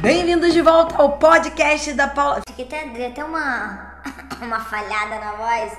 [0.00, 2.40] Bem-vindos de volta ao podcast da Paula.
[2.48, 4.00] Aqui até, até uma,
[4.40, 5.72] uma falhada na voz.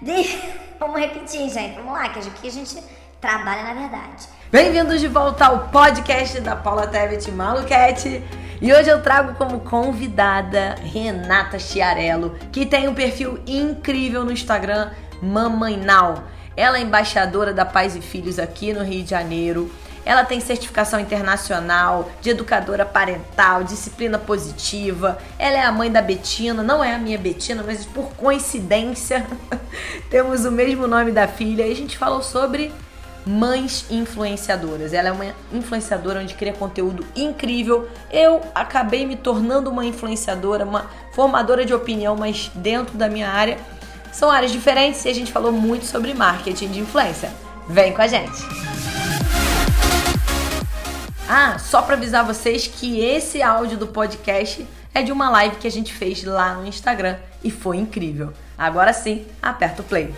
[0.00, 0.36] De...
[0.80, 1.76] Vamos repetir, gente.
[1.76, 2.82] Vamos lá, que aqui a gente
[3.20, 4.26] trabalha na verdade.
[4.50, 8.24] Bem-vindos de volta ao podcast da Paula Tebet Maluquete.
[8.60, 14.90] E hoje eu trago como convidada Renata Chiarello, que tem um perfil incrível no Instagram,
[15.22, 16.24] Mamãe Now.
[16.56, 19.70] Ela é embaixadora da Pais e Filhos aqui no Rio de Janeiro.
[20.04, 25.18] Ela tem certificação internacional de educadora parental, disciplina positiva.
[25.38, 29.26] Ela é a mãe da Betina, não é a minha Betina, mas por coincidência
[30.10, 31.66] temos o mesmo nome da filha.
[31.66, 32.72] E a gente falou sobre
[33.24, 34.92] mães influenciadoras.
[34.92, 37.88] Ela é uma influenciadora onde cria conteúdo incrível.
[38.10, 43.58] Eu acabei me tornando uma influenciadora, uma formadora de opinião, mas dentro da minha área.
[44.12, 47.30] São áreas diferentes e a gente falou muito sobre marketing de influência.
[47.68, 49.01] Vem com a gente!
[51.28, 55.66] Ah, só para avisar vocês que esse áudio do podcast é de uma live que
[55.66, 58.32] a gente fez lá no Instagram e foi incrível.
[58.58, 60.12] Agora sim, aperta o play.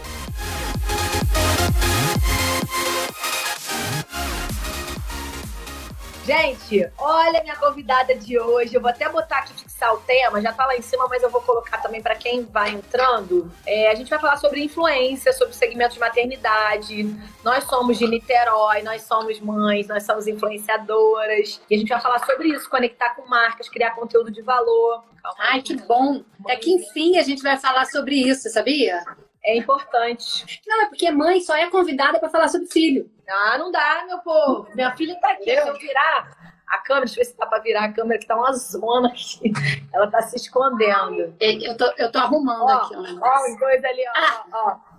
[6.25, 8.75] Gente, olha minha convidada de hoje.
[8.75, 11.29] Eu vou até botar aqui fixar o tema, já tá lá em cima, mas eu
[11.29, 13.53] vou colocar também para quem vai entrando.
[13.67, 17.15] É, a gente vai falar sobre influência, sobre segmento de maternidade.
[17.45, 21.61] Nós somos de Niterói, nós somos mães, nós somos influenciadoras.
[21.69, 25.05] E a gente vai falar sobre isso, conectar com marcas, criar conteúdo de valor.
[25.23, 26.23] Calma Ai, que bom!
[26.41, 29.05] Até que enfim a gente vai falar sobre isso, sabia?
[29.45, 30.61] É importante.
[30.67, 33.11] Não, é porque mãe só é convidada para falar sobre filho.
[33.29, 34.69] Ah, não dá, meu povo.
[34.75, 35.51] Minha filha tá aqui.
[35.51, 36.31] Eu virar
[36.67, 39.09] a câmera, deixa eu ver se dá pra virar a câmera, que tá uma zona
[39.09, 39.53] aqui.
[39.93, 41.35] Ela tá se escondendo.
[41.39, 42.95] Eu tô, eu tô arrumando ó, aqui.
[42.97, 44.13] Ó, ó, coisa ali, ó.
[44.17, 44.45] Ah.
[44.53, 44.94] ó.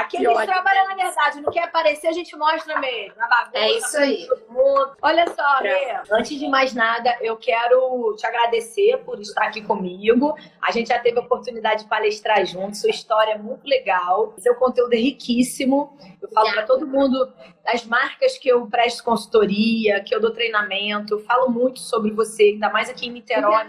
[0.00, 3.14] Aqui a gente trabalha na verdade, não quer aparecer, a gente mostra mesmo.
[3.16, 4.28] Bagunça, é isso aí.
[5.00, 10.36] Olha só, Rê, antes de mais nada, eu quero te agradecer por estar aqui comigo.
[10.60, 14.54] A gente já teve a oportunidade de palestrar juntos, sua história é muito legal, seu
[14.54, 15.96] conteúdo é riquíssimo.
[16.20, 17.32] Eu falo para todo mundo
[17.64, 22.44] das marcas que eu presto consultoria, que eu dou treinamento, eu falo muito sobre você,
[22.44, 23.64] ainda mais aqui em Niterói,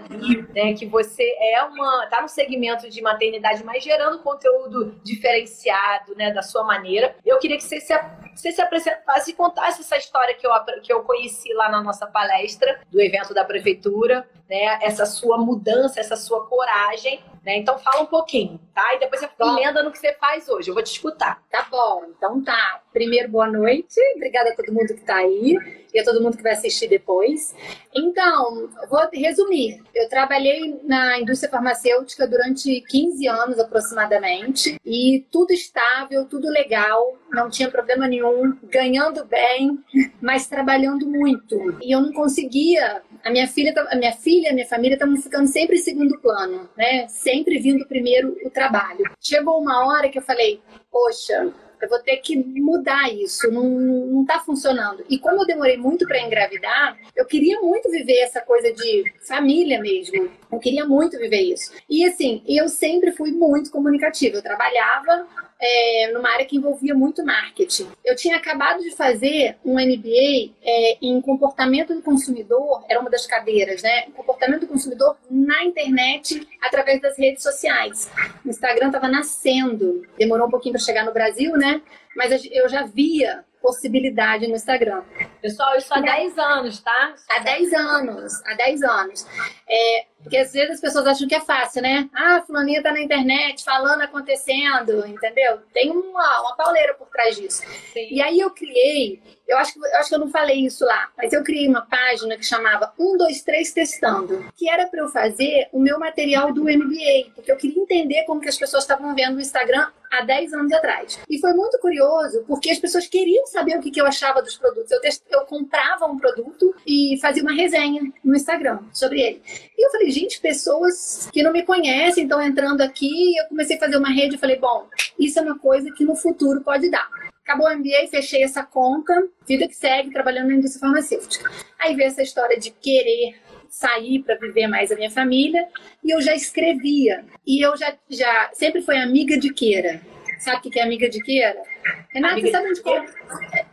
[0.54, 6.16] né, que você é uma, tá no segmento de maternidade, mas gerando conteúdo conteúdo diferenciado,
[6.16, 7.16] né, da sua maneira.
[7.26, 7.94] Eu queria que você se,
[8.36, 10.52] você se apresentasse e contasse essa história que eu,
[10.82, 16.00] que eu conheci lá na nossa palestra do evento da prefeitura, né, essa sua mudança,
[16.00, 17.58] essa sua coragem, né?
[17.58, 18.96] Então fala um pouquinho, tá?
[18.96, 20.70] E depois você emenda no que você faz hoje.
[20.70, 21.44] Eu vou te escutar.
[21.50, 22.82] Tá bom, então tá.
[22.92, 24.00] Primeiro, boa noite.
[24.16, 25.58] Obrigada a todo mundo que tá aí
[25.94, 27.56] e a todo mundo que vai assistir depois.
[27.94, 29.82] Então, vou resumir.
[29.94, 37.50] Eu trabalhei na indústria farmacêutica durante 15 anos aproximadamente e tudo estável, tudo legal, não
[37.50, 39.80] tinha problema nenhum, ganhando bem,
[40.22, 41.78] mas trabalhando muito.
[41.82, 43.02] E eu não conseguia.
[43.24, 46.70] A minha filha, a minha filha, a minha família estavam ficando sempre em segundo plano,
[46.78, 47.08] né?
[47.08, 49.04] Sempre vindo primeiro o trabalho.
[49.20, 54.26] Chegou uma hora que eu falei, poxa, eu vou ter que mudar isso, não, não
[54.26, 55.04] tá funcionando.
[55.10, 59.80] E como eu demorei muito para engravidar, eu queria muito viver essa coisa de família
[59.80, 60.30] mesmo.
[60.52, 61.72] Eu queria muito viver isso.
[61.90, 64.38] E assim, eu sempre fui muito comunicativa.
[64.38, 65.28] Eu trabalhava
[65.60, 67.90] é, numa área que envolvia muito marketing.
[68.06, 73.28] Eu tinha acabado de fazer um MBA é, em comportamento do consumidor, era uma das
[73.28, 74.04] cadeiras, né?
[74.16, 78.10] Comportamento do consumidor na internet através das redes sociais.
[78.46, 81.82] O Instagram estava nascendo, demorou um pouquinho para chegar no Brasil, né?
[82.16, 85.04] Mas eu já via possibilidade no Instagram.
[85.42, 87.16] Pessoal, isso há 10 anos, tá?
[87.30, 89.28] Há 10 anos, há 10 anos.
[89.68, 92.10] É, porque às vezes as pessoas acham que é fácil, né?
[92.14, 95.60] Ah, fulaninha tá na internet falando, acontecendo, entendeu?
[95.74, 97.64] Tem uma, uma pauleira por trás disso.
[97.94, 98.08] Sim.
[98.12, 101.10] E aí eu criei, eu acho, que, eu acho que eu não falei isso lá,
[101.18, 105.80] mas eu criei uma página que chamava 123 Testando, que era para eu fazer o
[105.80, 109.42] meu material do MBA, porque eu queria entender como que as pessoas estavam vendo o
[109.42, 111.20] Instagram há 10 anos atrás.
[111.30, 114.58] E foi muito curioso, porque as pessoas queriam saber o que, que eu achava dos
[114.58, 114.92] produtos.
[114.92, 115.24] Eu, test...
[115.30, 119.42] eu comprava um produto e fazia uma resenha no Instagram sobre ele.
[119.78, 123.38] E eu falei, gente, pessoas que não me conhecem estão entrando aqui.
[123.38, 126.16] Eu comecei a fazer uma rede e falei, bom, isso é uma coisa que no
[126.16, 127.08] futuro pode dar.
[127.44, 129.14] Acabou o MBA, fechei essa conta,
[129.48, 131.50] vida que segue, trabalhando na indústria farmacêutica.
[131.80, 133.36] Aí veio essa história de querer
[133.68, 135.68] sair para viver mais a minha família
[136.04, 137.26] e eu já escrevia.
[137.46, 140.02] E eu já, já sempre fui amiga de queira.
[140.40, 141.62] Sabe o que é amiga de queira?
[142.10, 143.14] Renata, amiga sabe onde compra?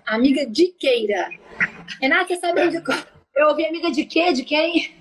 [0.06, 1.28] Amiga de queira.
[2.00, 2.82] Renata, sabe onde?
[3.36, 4.32] Eu ouvi amiga de quê?
[4.32, 4.94] De quem?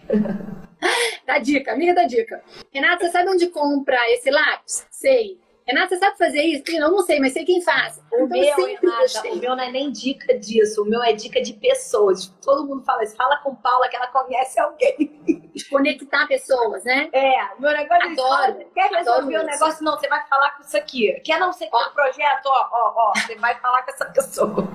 [1.26, 2.44] da dica, amiga da dica.
[2.72, 4.86] Renata, sabe onde compra esse lápis?
[4.90, 5.40] Sei.
[5.68, 6.64] Renata, você sabe fazer isso?
[6.68, 7.98] Eu não sei, mas sei quem faz.
[8.12, 9.32] O então, meu, Renata, gostei.
[9.32, 12.28] o meu não é nem dica disso, o meu é dica de pessoas.
[12.44, 13.16] Todo mundo fala isso.
[13.16, 15.52] Fala com Paula que ela conhece alguém.
[15.72, 17.10] Conectar pessoas, né?
[17.12, 18.72] É, meu negócio é Adoro, isso.
[18.76, 19.46] Quer resolver o isso.
[19.46, 19.84] negócio?
[19.84, 21.12] Não, você vai falar com isso aqui.
[21.22, 22.46] Quer não sei qual projeto?
[22.46, 23.14] Ó, ó, ó.
[23.20, 24.68] Você vai falar com essa pessoa.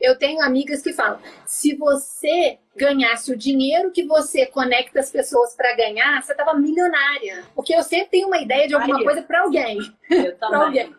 [0.00, 5.54] Eu tenho amigas que falam: se você ganhasse o dinheiro que você conecta as pessoas
[5.54, 7.44] para ganhar, você tava milionária.
[7.54, 9.78] Porque eu sempre tenho uma ideia de alguma coisa para alguém.
[10.08, 10.60] Eu também.
[10.62, 10.94] alguém.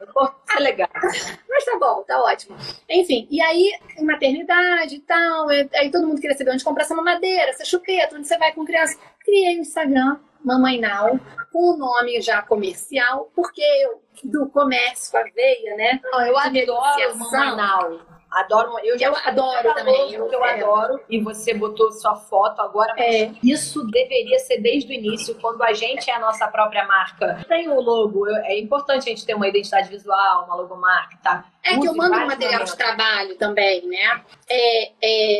[0.56, 0.90] É legal.
[1.50, 2.58] Mas tá bom, tá ótimo.
[2.90, 7.50] Enfim, e aí, maternidade e tal, aí todo mundo queria saber onde comprar essa mamadeira,
[7.50, 9.00] essa chupeta, onde você vai com criança.
[9.24, 11.20] Criei o Instagram, Mamãe Now,
[11.52, 16.00] com o nome já comercial, porque eu, do comércio, a veia, né?
[16.04, 17.18] Não, eu De adoro.
[17.18, 18.09] Mamãe Now.
[18.32, 20.62] Adoro, eu já Eu adoro também, eu- eu é.
[20.62, 21.00] adoro.
[21.10, 23.32] E você botou sua foto agora, mas É.
[23.44, 27.44] isso deveria ser desde o início, quando a gente é a nossa própria marca.
[27.48, 31.46] Tem o logo, é importante a gente ter uma identidade visual, uma logomarca, tá?
[31.64, 34.22] É que eu mando um material de trabalho também, né?
[34.50, 34.92] É,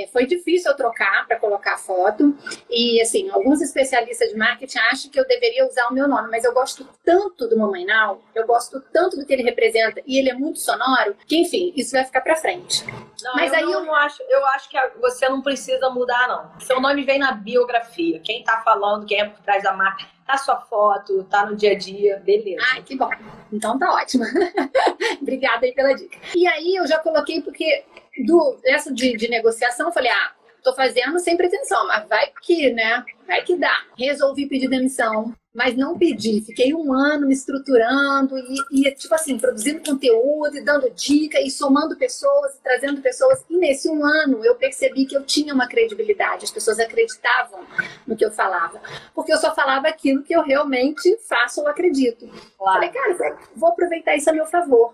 [0.04, 2.36] é, foi difícil eu trocar para colocar foto.
[2.70, 6.44] E, assim, alguns especialistas de marketing acham que eu deveria usar o meu nome, mas
[6.44, 10.30] eu gosto tanto do Mamãe Now, eu gosto tanto do que ele representa, e ele
[10.30, 12.86] é muito sonoro, que, enfim, isso vai ficar para frente.
[13.24, 16.28] Não, Mas eu aí não, eu- não acho, eu acho que você não precisa mudar,
[16.28, 16.60] não.
[16.60, 18.20] Seu nome vem na biografia.
[18.20, 21.72] Quem tá falando, quem é por trás da marca, tá sua foto, tá no dia
[21.72, 22.64] a dia, beleza.
[22.72, 23.10] Ai, que bom.
[23.52, 24.24] Então tá ótimo.
[25.20, 26.20] Obrigada aí pela dica.
[26.36, 27.84] E aí eu já coloquei, porque
[28.28, 30.32] do, essa de, de negociação, eu falei, ah,
[30.64, 33.04] tô fazendo sem pretensão, mas vai que, né?
[33.26, 33.86] Vai que dá.
[33.98, 36.42] Resolvi pedir demissão, mas não pedi.
[36.42, 41.50] Fiquei um ano me estruturando e, e, tipo assim, produzindo conteúdo e dando dica e
[41.50, 43.44] somando pessoas e trazendo pessoas.
[43.50, 47.62] E nesse um ano eu percebi que eu tinha uma credibilidade, as pessoas acreditavam
[48.06, 48.80] no que eu falava.
[49.14, 52.30] Porque eu só falava aquilo que eu realmente faço ou acredito.
[52.58, 54.94] Falei, cara, vou aproveitar isso a meu favor.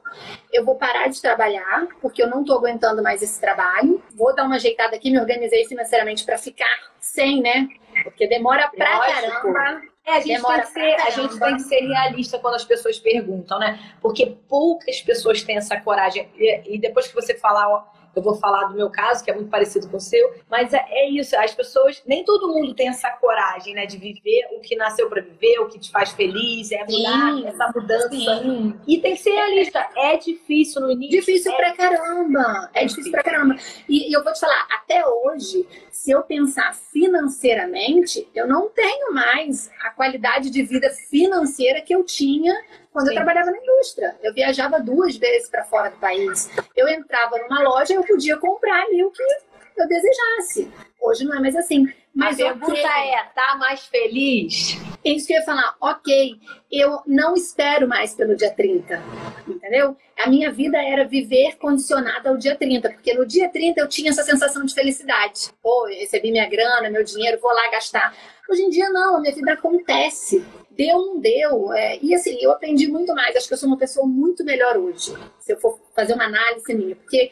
[0.54, 4.02] Eu vou parar de trabalhar, porque eu não tô aguentando mais esse trabalho.
[4.14, 7.68] Vou dar uma ajeitada aqui, me organizei financeiramente para ficar sem, né?
[8.04, 9.54] Porque demora pra Lógico.
[9.54, 9.82] caramba.
[10.06, 13.00] É, a gente, tem que ser, a gente tem que ser realista quando as pessoas
[13.00, 13.80] perguntam, né?
[14.00, 16.30] Porque poucas pessoas têm essa coragem.
[16.38, 17.84] E, e depois que você falar, ó,
[18.16, 20.84] eu vou falar do meu caso, que é muito parecido com o seu, mas é,
[20.90, 24.76] é isso, as pessoas, nem todo mundo tem essa coragem, né, de viver o que
[24.76, 28.10] nasceu para viver, o que te faz feliz, é mudar Sim, essa mudança.
[28.10, 28.80] Sim.
[28.88, 31.20] E tem que ser realista, é difícil no início.
[31.20, 32.70] Difícil é pra caramba.
[32.74, 33.56] É difícil pra caramba.
[33.88, 39.14] E, e eu vou te falar, até hoje, se eu pensar financeiramente, eu não tenho
[39.14, 42.54] mais a qualidade de vida financeira que eu tinha
[42.96, 43.12] quando Sim.
[43.12, 44.16] eu trabalhava na indústria.
[44.24, 46.50] Eu viajava duas vezes para fora do país.
[46.74, 49.22] Eu entrava numa loja e eu podia comprar ali o que
[49.76, 50.72] eu desejasse.
[51.02, 51.94] Hoje não é mais assim.
[52.14, 54.78] Mas a pergunta é, tá mais feliz?
[55.04, 56.40] Isso que eu ia falar, ok,
[56.72, 59.04] eu não espero mais pelo dia 30,
[59.46, 59.98] entendeu?
[60.18, 64.12] A minha vida era viver condicionada ao dia 30, porque no dia 30 eu tinha
[64.12, 65.52] essa sensação de felicidade.
[65.62, 68.16] Pô, eu recebi minha grana, meu dinheiro, vou lá gastar.
[68.50, 70.46] Hoje em dia não, a minha vida acontece.
[70.72, 71.72] Deu, não deu.
[71.74, 73.36] É, e assim, eu aprendi muito mais.
[73.36, 76.74] Acho que eu sou uma pessoa muito melhor hoje, se eu for fazer uma análise
[76.74, 77.32] minha, porque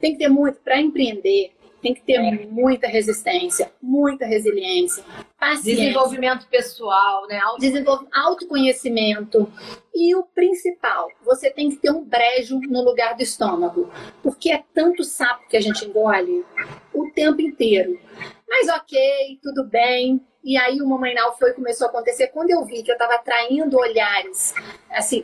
[0.00, 1.52] tem que ter muito para empreender.
[1.82, 5.02] Tem que ter muita resistência, muita resiliência,
[5.38, 5.76] paciência.
[5.76, 7.38] Desenvolvimento pessoal, né?
[7.38, 9.50] Auto- Desenvolve autoconhecimento.
[9.94, 13.90] E o principal, você tem que ter um brejo no lugar do estômago.
[14.22, 16.44] Porque é tanto sapo que a gente engole
[16.92, 17.98] o tempo inteiro.
[18.46, 20.20] Mas ok, tudo bem.
[20.42, 23.14] E aí o Mamãe Now foi começou a acontecer quando eu vi que eu estava
[23.14, 24.54] atraindo olhares
[24.90, 25.22] assim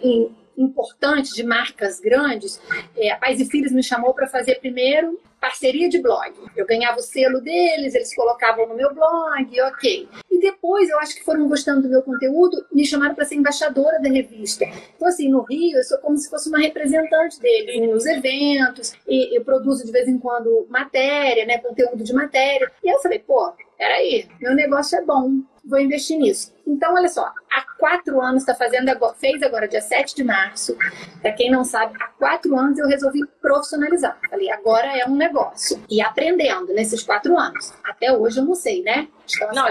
[0.57, 2.61] importantes de marcas grandes.
[2.97, 6.33] É, Pais e Filhos me chamou para fazer primeiro parceria de blog.
[6.57, 10.09] Eu ganhava o selo deles, eles colocavam no meu blog, ok.
[10.31, 14.01] E depois, eu acho que foram gostando do meu conteúdo, me chamaram para ser embaixadora
[14.01, 14.65] da revista.
[14.97, 18.95] Então, assim, no Rio, eu sou como se fosse uma representante deles, e nos eventos,
[19.07, 22.71] e eu produzo de vez em quando matéria, né, conteúdo de matéria.
[22.83, 26.55] E eu falei, pô, peraí, meu negócio é bom, vou investir nisso.
[26.67, 30.77] Então, olha só, há quatro anos está fazendo agora, fez agora dia 7 de março.
[31.23, 34.19] Para quem não sabe, há quatro anos eu resolvi profissionalizar.
[34.29, 35.81] Falei, agora é um negócio.
[35.89, 37.73] E aprendendo nesses quatro anos.
[37.85, 39.07] Até hoje eu não sei, né?
[39.27, 39.69] Estou Não,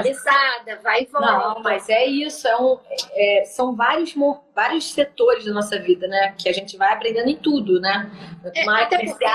[0.82, 1.32] vai e volta.
[1.32, 2.78] Não, mas é isso, é um,
[3.14, 4.14] é, são vários,
[4.54, 6.34] vários setores da nossa vida, né?
[6.38, 8.10] Que a gente vai aprendendo em tudo, né?
[8.54, 9.26] É, Marketing até porque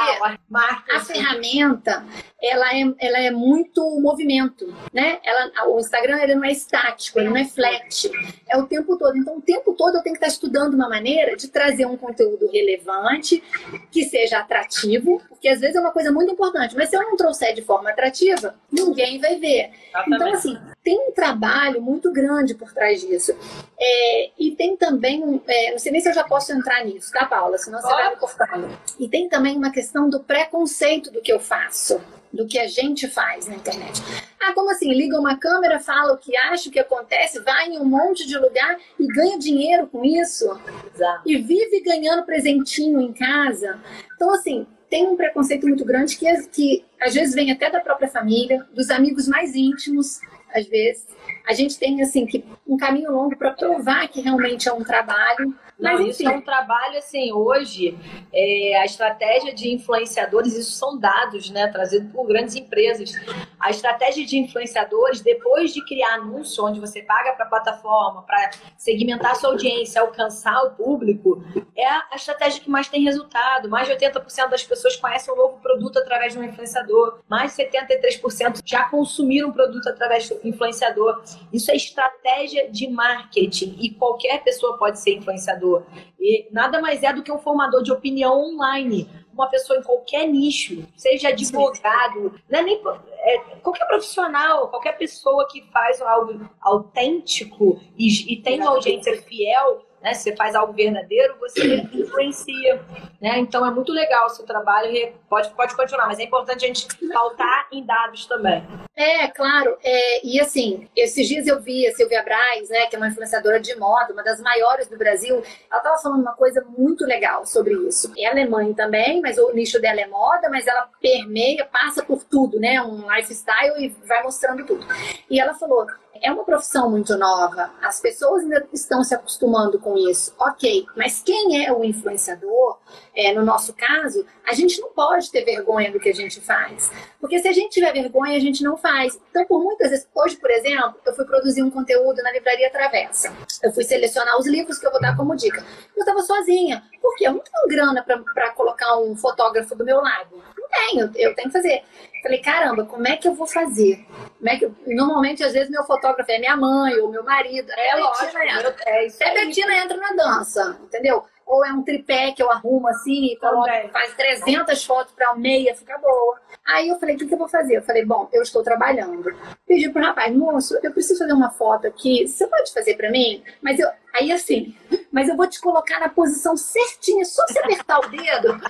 [0.48, 0.96] marketing.
[0.96, 2.06] a ferramenta
[2.42, 5.20] ela é, ela é muito movimento, né?
[5.24, 8.10] Ela, o Instagram ele não é estático, ele não é flat,
[8.48, 9.16] é o tempo todo.
[9.16, 12.50] Então, o tempo todo eu tenho que estar estudando uma maneira de trazer um conteúdo
[12.50, 13.42] relevante,
[13.90, 17.16] que seja atrativo, porque às vezes é uma coisa muito importante, mas se eu não
[17.16, 19.70] trouxer de forma atrativa, ninguém vai ver.
[20.06, 23.36] Então, assim, tem um trabalho muito grande por trás disso.
[23.78, 27.24] É, e tem também, é, não sei nem se eu já posso entrar nisso, tá,
[27.26, 27.58] Paula?
[27.58, 28.78] Senão você vai me cortando.
[28.98, 32.00] E tem também uma questão do preconceito do que eu faço
[32.32, 34.02] do que a gente faz na internet.
[34.40, 34.92] Ah, como assim?
[34.92, 38.38] Liga uma câmera, fala o que acha, o que acontece, vai em um monte de
[38.38, 40.46] lugar e ganha dinheiro com isso.
[40.94, 41.22] Exato.
[41.26, 43.78] E vive ganhando presentinho em casa.
[44.14, 48.08] Então, assim, tem um preconceito muito grande que, que às vezes vem até da própria
[48.08, 50.20] família, dos amigos mais íntimos,
[50.54, 51.06] às vezes.
[51.48, 55.54] A gente tem, assim, que um caminho longo para provar que realmente é um trabalho
[55.80, 57.98] mas Não, isso é um trabalho, assim, hoje,
[58.32, 63.12] é, a estratégia de influenciadores, isso são dados, né, trazidos por grandes empresas.
[63.58, 68.50] A estratégia de influenciadores, depois de criar anúncio, onde você paga para a plataforma, para
[68.76, 71.42] segmentar a sua audiência, alcançar o público,
[71.74, 73.68] é a estratégia que mais tem resultado.
[73.68, 77.20] Mais de 80% das pessoas conhecem um novo produto através de um influenciador.
[77.26, 81.22] Mais de 73% já consumiram um produto através do influenciador.
[81.52, 85.84] Isso é estratégia de marketing e qualquer pessoa pode ser influenciador.
[86.18, 89.08] E nada mais é do que um formador de opinião online.
[89.32, 92.82] Uma pessoa em qualquer nicho, seja advogado, não é nem
[93.20, 99.86] é, qualquer profissional, qualquer pessoa que faz algo autêntico e, e tem uma audiência fiel,
[100.02, 100.14] né?
[100.14, 102.82] Se você faz algo verdadeiro, você influencia,
[103.20, 103.38] né?
[103.38, 106.68] Então é muito legal o seu trabalho e pode, pode continuar, mas é importante a
[106.68, 108.64] gente pautar em dados também.
[108.96, 109.76] É, claro.
[109.82, 113.60] É, e assim, esses dias eu vi a Silvia Braz, né, que é uma influenciadora
[113.60, 117.74] de moda, uma das maiores do Brasil, ela estava falando uma coisa muito legal sobre
[117.88, 118.12] isso.
[118.18, 122.24] Ela é mãe também, mas o nicho dela é moda, mas ela permeia, passa por
[122.24, 122.82] tudo, né?
[122.82, 124.86] Um lifestyle e vai mostrando tudo.
[125.28, 125.86] E ela falou:
[126.22, 130.34] é uma profissão muito nova, as pessoas ainda estão se acostumando com isso.
[130.38, 132.78] Ok, mas quem é o influenciador,
[133.14, 136.90] é, no nosso caso, a gente não pode ter vergonha do que a gente faz.
[137.20, 139.18] Porque se a gente tiver vergonha, a gente não faz.
[139.30, 143.32] Então, por muitas vezes, hoje, por exemplo, eu fui produzir um conteúdo na Livraria Travessa.
[143.62, 145.64] Eu fui selecionar os livros que eu vou dar como dica.
[145.96, 146.82] Eu estava sozinha.
[147.00, 147.28] Por quê?
[147.28, 150.42] Eu não tenho grana para colocar um fotógrafo do meu lado.
[150.70, 151.82] Tenho, eu tenho que fazer.
[152.22, 154.04] Falei, caramba, como é que eu vou fazer?
[154.38, 157.70] Como é que Normalmente, às vezes, meu fotógrafo é minha mãe ou meu marido.
[157.72, 158.38] É, é lógico.
[158.38, 158.76] Entra.
[158.86, 161.24] É Até Betina entra na dança, entendeu?
[161.50, 165.74] Ou é um tripé que eu arrumo assim e coloco, faz 300 fotos para meia,
[165.74, 166.38] fica boa.
[166.64, 167.78] Aí eu falei, o que, que eu vou fazer?
[167.78, 169.34] Eu falei, bom, eu estou trabalhando.
[169.66, 173.42] Pedi pro rapaz, moço, eu preciso fazer uma foto aqui, você pode fazer para mim?
[173.60, 174.76] Mas eu, aí assim,
[175.10, 178.60] mas eu vou te colocar na posição certinha, só você apertar o dedo,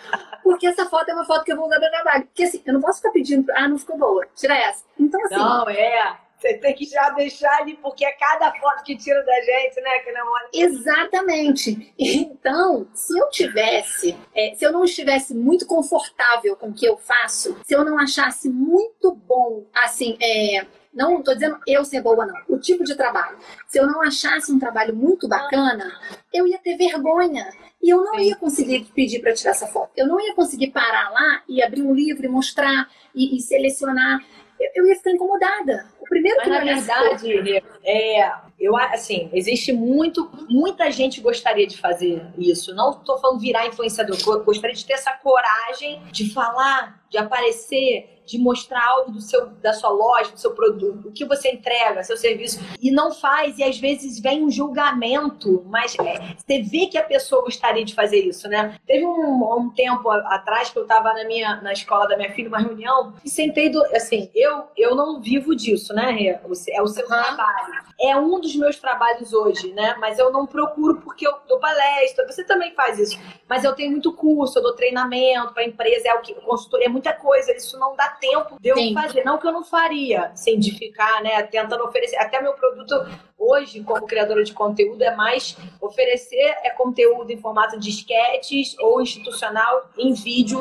[0.43, 2.25] porque essa foto é uma foto que eu vou usar para trabalho.
[2.29, 4.83] Porque assim, eu não posso ficar pedindo, ah, não ficou boa, tira essa.
[4.99, 5.37] Então assim.
[5.37, 6.17] Não, é.
[6.41, 9.99] Você tem que já deixar ali, porque é cada foto que tira da gente, né?
[9.99, 10.49] Que olha.
[10.55, 11.93] Exatamente.
[11.99, 16.97] Então, se eu tivesse, é, se eu não estivesse muito confortável com o que eu
[16.97, 22.25] faço, se eu não achasse muito bom, assim, é, não estou dizendo eu ser boa,
[22.25, 22.35] não.
[22.49, 23.37] O tipo de trabalho.
[23.69, 25.93] Se eu não achasse um trabalho muito bacana,
[26.33, 27.53] eu ia ter vergonha.
[27.83, 29.91] E eu não ia conseguir pedir para tirar essa foto.
[29.97, 34.23] Eu não ia conseguir parar lá e abrir um livro e mostrar e, e selecionar.
[34.59, 35.87] Eu, eu, ia ficar incomodada.
[36.11, 42.21] Primeiro Mas, que na verdade, é, eu assim, existe muito, muita gente gostaria de fazer
[42.37, 42.75] isso.
[42.75, 48.39] Não estou falando virar influenciador, gostaria de ter essa coragem de falar, de aparecer, de
[48.39, 52.17] mostrar algo do seu, da sua loja, do seu produto, o que você entrega, seu
[52.17, 56.97] serviço, e não faz, e às vezes vem um julgamento, mas é, você vê que
[56.97, 58.79] a pessoa gostaria de fazer isso, né?
[58.87, 62.49] Teve um, um tempo atrás que eu estava na minha na escola da minha filha,
[62.49, 66.29] uma reunião, e sentei do, assim, eu eu não vivo disso, né, Rê?
[66.29, 67.09] É o seu uhum.
[67.09, 67.85] trabalho.
[68.01, 69.95] É um dos meus trabalhos hoje, né?
[69.99, 73.19] Mas eu não procuro porque eu dou palestra, você também faz isso.
[73.49, 76.89] Mas eu tenho muito curso, eu dou treinamento para empresa, é o que consultoria, é
[76.89, 78.95] muita coisa, isso não dá tempo de eu Sim.
[78.95, 79.25] fazer.
[79.25, 82.17] Não que eu não faria, sem de ficar, né, tentando oferecer.
[82.17, 82.95] Até meu produto
[83.39, 89.01] hoje, como criadora de conteúdo, é mais oferecer é conteúdo em formato de sketches ou
[89.01, 90.61] institucional em vídeo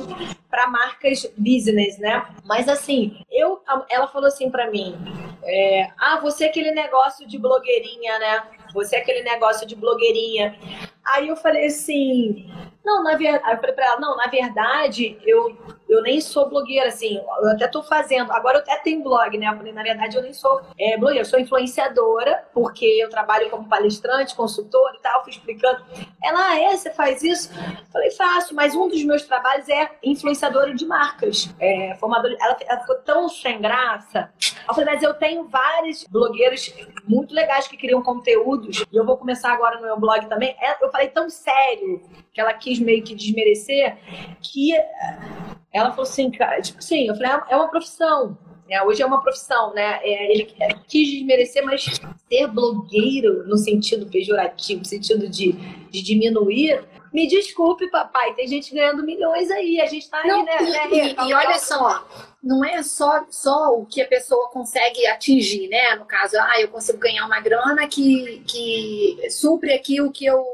[0.50, 2.26] para marcas business, né?
[2.46, 4.96] Mas assim, eu, ela falou assim para mim,
[5.44, 8.44] é, ah, você é aquele negócio de blogueirinha, né?
[8.74, 10.58] Você é aquele negócio de blogueirinha.
[11.06, 12.52] Aí eu falei assim,
[12.84, 15.58] não, na verdade, eu falei pra ela, não, na verdade, eu
[15.90, 18.32] eu nem sou blogueira, assim, eu até tô fazendo.
[18.32, 19.52] Agora eu até tenho blog, né?
[19.74, 24.36] Na verdade, eu nem sou é, blogueira, eu sou influenciadora, porque eu trabalho como palestrante,
[24.36, 25.84] consultora e tal, fui explicando.
[26.24, 27.50] Ela, ah, é, você faz isso?
[27.92, 31.50] Falei, faço, mas um dos meus trabalhos é influenciadora de marcas.
[31.60, 32.38] É, formadora.
[32.40, 34.32] Ela, ela ficou tão sem graça.
[34.68, 36.72] Eu falei, mas eu tenho vários blogueiros
[37.08, 40.56] muito legais que criam conteúdos, e eu vou começar agora no meu blog também.
[40.62, 42.02] É, eu falei tão sério
[42.34, 43.98] que ela quis meio que desmerecer,
[44.42, 44.74] que
[45.72, 48.38] ela falou assim, cara, tipo assim, eu falei, é uma profissão.
[48.68, 50.00] É, hoje é uma profissão, né?
[50.04, 50.46] É, ele
[50.88, 51.84] quis desmerecer, mas
[52.28, 55.54] ser blogueiro no sentido pejorativo, no sentido de,
[55.90, 60.46] de diminuir, me desculpe, papai, tem gente ganhando milhões aí, a gente tá não, aí,
[60.46, 60.58] né?
[60.62, 62.08] E, né, e, e olha só,
[62.44, 65.96] não é só, só o que a pessoa consegue atingir, né?
[65.96, 70.46] No caso, ah, eu consigo ganhar uma grana que, que supre aqui o que eu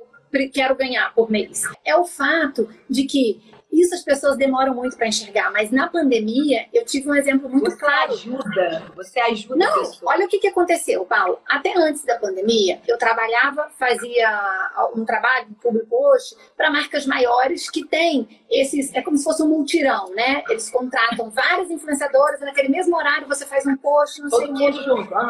[0.52, 1.64] quero ganhar por mês.
[1.84, 3.42] É o fato de que
[3.82, 7.72] isso as pessoas demoram muito para enxergar, mas na pandemia eu tive um exemplo muito
[7.72, 8.14] você claro.
[8.14, 9.56] ajuda, você ajuda.
[9.56, 11.40] Não, olha o que, que aconteceu, Paulo.
[11.48, 14.30] Até antes da pandemia, eu trabalhava, fazia
[14.96, 19.48] um trabalho public post para marcas maiores que têm esses, é como se fosse um
[19.48, 20.44] multirão, né?
[20.50, 24.72] Eles contratam várias influenciadoras naquele mesmo horário você faz um post, não sei o que.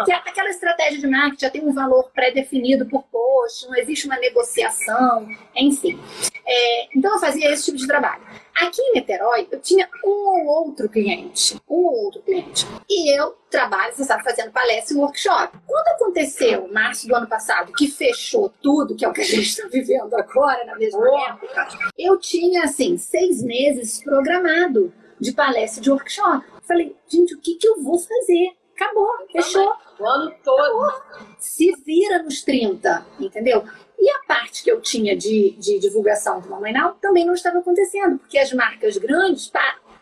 [0.06, 4.06] Que é aquela estratégia de marketing já tem um valor pré-definido por post, não existe
[4.08, 6.00] uma negociação, enfim.
[6.46, 8.22] É, então eu fazia esse tipo de trabalho.
[8.56, 11.56] Aqui em Niterói, eu tinha um ou outro cliente.
[11.70, 12.66] Um ou outro cliente.
[12.90, 15.58] E eu trabalho, você sabe, fazendo palestra e workshop.
[15.68, 19.48] Quando aconteceu, março do ano passado, que fechou tudo, que é o que a gente
[19.50, 25.84] está vivendo agora, na mesma época, eu tinha, assim, seis meses programado de palestra e
[25.84, 26.46] de workshop.
[26.68, 28.56] Falei, gente, o que, que eu vou fazer?
[28.76, 29.74] Acabou, fechou.
[30.00, 30.82] O ano todo.
[30.82, 31.36] Acabou.
[31.40, 33.64] Se vira nos 30, entendeu?
[34.06, 37.58] E a parte que eu tinha de, de divulgação do Mamãe Now também não estava
[37.58, 39.52] acontecendo, porque as marcas grandes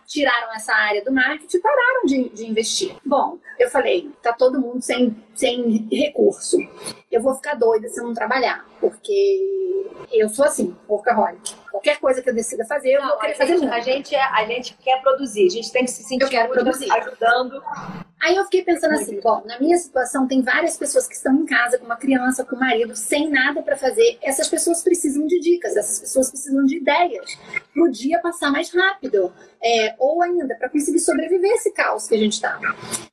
[0.06, 2.94] tiraram essa área do marketing e pararam de, de investir.
[3.06, 6.58] Bom, eu falei, tá todo mundo sem, sem recurso.
[7.10, 11.56] Eu vou ficar doida se eu não trabalhar, porque eu sou assim, workaholic.
[11.72, 13.74] Qualquer coisa que eu decida fazer, eu não, vou querer fazer muito.
[13.74, 17.64] A gente, é, a gente quer produzir, a gente tem que se sentir eu ajudando.
[18.24, 21.46] Aí eu fiquei pensando assim, bom, na minha situação tem várias pessoas que estão em
[21.46, 24.18] casa com uma criança, com o marido, sem nada para fazer.
[24.22, 27.38] Essas pessoas precisam de dicas, essas pessoas precisam de ideias
[27.74, 32.16] para o dia passar mais rápido, é, ou ainda para conseguir sobreviver esse caos que
[32.16, 32.58] a gente está.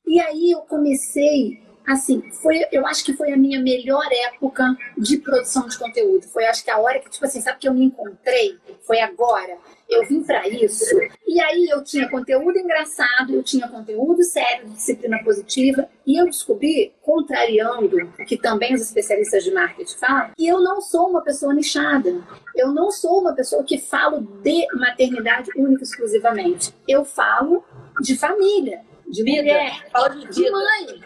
[0.07, 5.17] E aí eu comecei assim, foi, eu acho que foi a minha melhor época de
[5.17, 6.23] produção de conteúdo.
[6.27, 8.57] Foi, acho que a hora que, tipo assim, sabe que eu me encontrei?
[8.85, 9.57] Foi agora.
[9.89, 10.85] Eu vim para isso.
[11.27, 16.25] E aí eu tinha conteúdo engraçado, eu tinha conteúdo sério de disciplina positiva, e eu
[16.25, 21.21] descobri, contrariando o que também os especialistas de marketing falam, que eu não sou uma
[21.21, 22.21] pessoa nichada.
[22.55, 26.73] Eu não sou uma pessoa que falo de maternidade única exclusivamente.
[26.87, 27.63] Eu falo
[28.01, 29.85] de família, de mulher,
[30.29, 31.01] de mãe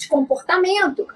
[0.00, 1.06] de comportamento.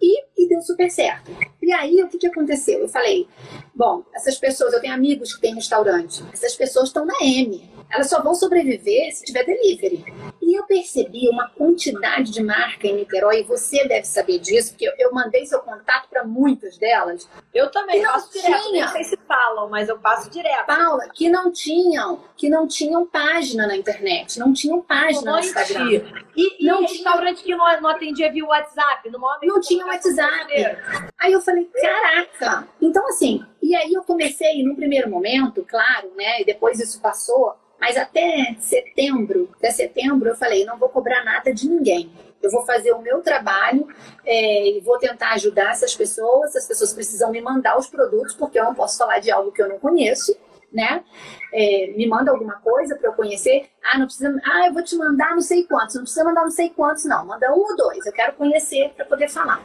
[0.00, 1.30] E, e, deu super certo.
[1.62, 2.80] E aí, o que, que aconteceu?
[2.80, 3.28] Eu falei,
[3.74, 7.70] bom, essas pessoas, eu tenho amigos que têm restaurante, essas pessoas estão na M.
[7.90, 10.04] Elas só vão sobreviver se tiver delivery.
[10.40, 14.86] E eu percebi uma quantidade de marca em Niterói, e você deve saber disso, porque
[14.86, 17.28] eu, eu mandei seu contato para muitas delas.
[17.52, 18.44] Eu também não passo tinha.
[18.44, 20.66] direto, não sei se falam, mas eu passo direto.
[20.66, 26.02] Paula, que não tinham, que não tinham página na internet, não tinham página no Instagram.
[26.36, 30.52] E, e não restaurante que não, não atendia via WhatsApp, no momento não tinha WhatsApp.
[31.18, 31.49] Aí eu falei,
[31.80, 32.68] caraca.
[32.80, 36.40] Então assim, e aí eu comecei num primeiro momento, claro, né?
[36.40, 41.52] E depois isso passou mas até setembro, até setembro, eu falei, não vou cobrar nada
[41.52, 42.12] de ninguém.
[42.42, 43.88] Eu vou fazer o meu trabalho
[44.24, 46.54] é, e vou tentar ajudar essas pessoas.
[46.54, 49.62] As pessoas precisam me mandar os produtos, porque eu não posso falar de algo que
[49.62, 50.36] eu não conheço,
[50.70, 51.02] né?
[51.52, 53.68] É, me manda alguma coisa para eu conhecer.
[53.82, 54.34] Ah, não precisa.
[54.44, 55.94] Ah, eu vou te mandar não sei quantos.
[55.96, 57.26] Não precisa mandar não sei quantos, não.
[57.26, 58.04] Manda um ou dois.
[58.04, 59.62] Eu quero conhecer para poder falar.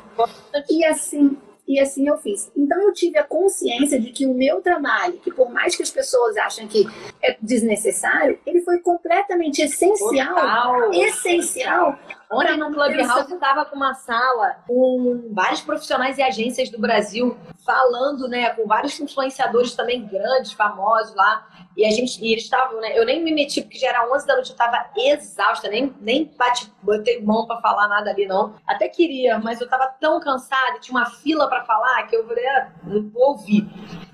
[0.69, 2.51] E assim, e assim eu fiz.
[2.55, 5.89] Então eu tive a consciência de que o meu trabalho, que por mais que as
[5.89, 6.85] pessoas achem que
[7.21, 10.93] é desnecessário, ele foi completamente essencial, Total.
[10.93, 11.99] essencial.
[12.35, 18.27] Ontem no Clubhouse estava com uma sala com vários profissionais e agências do Brasil falando,
[18.27, 21.47] né, com vários influenciadores também grandes, famosos lá.
[21.75, 22.97] E a gente, e eles estavam, né?
[22.97, 26.25] Eu nem me meti porque já era 11 da noite, eu tava exausta, nem, nem
[26.37, 28.55] bate, botei mão para falar nada ali, não.
[28.65, 32.47] Até queria, mas eu tava tão cansada, tinha uma fila para falar que eu falei,
[32.47, 33.67] ah, não vou ouvir.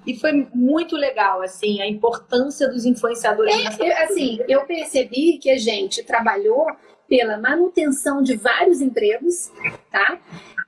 [0.07, 3.79] E foi muito legal, assim, a importância dos influenciadores.
[3.79, 6.65] É, assim, eu percebi que a gente trabalhou
[7.11, 9.51] pela manutenção de vários empregos,
[9.91, 10.17] tá?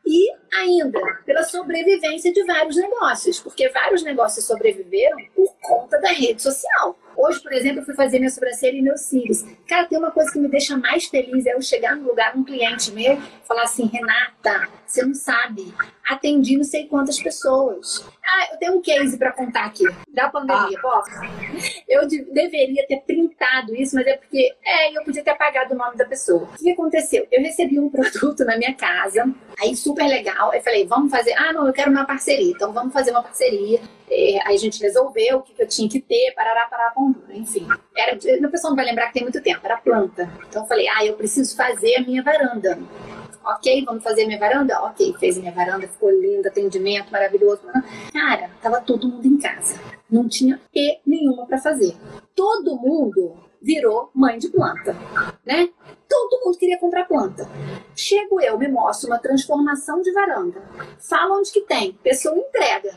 [0.05, 6.41] E ainda pela sobrevivência de vários negócios, porque vários negócios sobreviveram por conta da rede
[6.41, 6.99] social.
[7.15, 9.45] Hoje, por exemplo, eu fui fazer minha sobrancelha e meus cílios.
[9.73, 12.43] Cara, tem uma coisa que me deixa mais feliz é eu chegar no lugar, um
[12.43, 15.73] cliente meu, falar assim, Renata, você não sabe,
[16.07, 18.05] atendi não sei quantas pessoas.
[18.23, 20.81] Ah, eu tenho um case para contar aqui, da pandemia, ah.
[20.81, 21.09] posso?
[21.89, 25.77] Eu de, deveria ter printado isso, mas é porque é, eu podia ter apagado o
[25.77, 26.43] nome da pessoa.
[26.43, 27.27] O que aconteceu?
[27.31, 29.27] Eu recebi um produto na minha casa,
[29.59, 32.93] aí super legal, aí falei, vamos fazer, ah, não, eu quero uma parceria, então vamos
[32.93, 33.81] fazer uma parceria.
[34.09, 37.15] É, aí a gente resolveu o que, que eu tinha que ter, parará, parará, pão,
[37.31, 37.67] enfim.
[37.97, 40.29] Era, a pessoa não vai lembrar que tem muito tempo, era planta.
[40.47, 42.77] Então eu falei, ah, eu preciso fazer a minha varanda.
[43.45, 44.79] Ok, vamos fazer minha varanda?
[44.83, 47.61] Ok, fez minha varanda, ficou linda, atendimento maravilhoso.
[48.11, 49.79] Cara, tava todo mundo em casa.
[50.09, 51.95] Não tinha E nenhuma para fazer.
[52.35, 54.95] Todo mundo virou mãe de planta,
[55.45, 55.69] né?
[56.07, 57.47] Todo mundo queria comprar planta.
[57.95, 60.61] Chego eu, me mostro uma transformação de varanda.
[60.99, 62.93] Fala onde que tem, pessoa entrega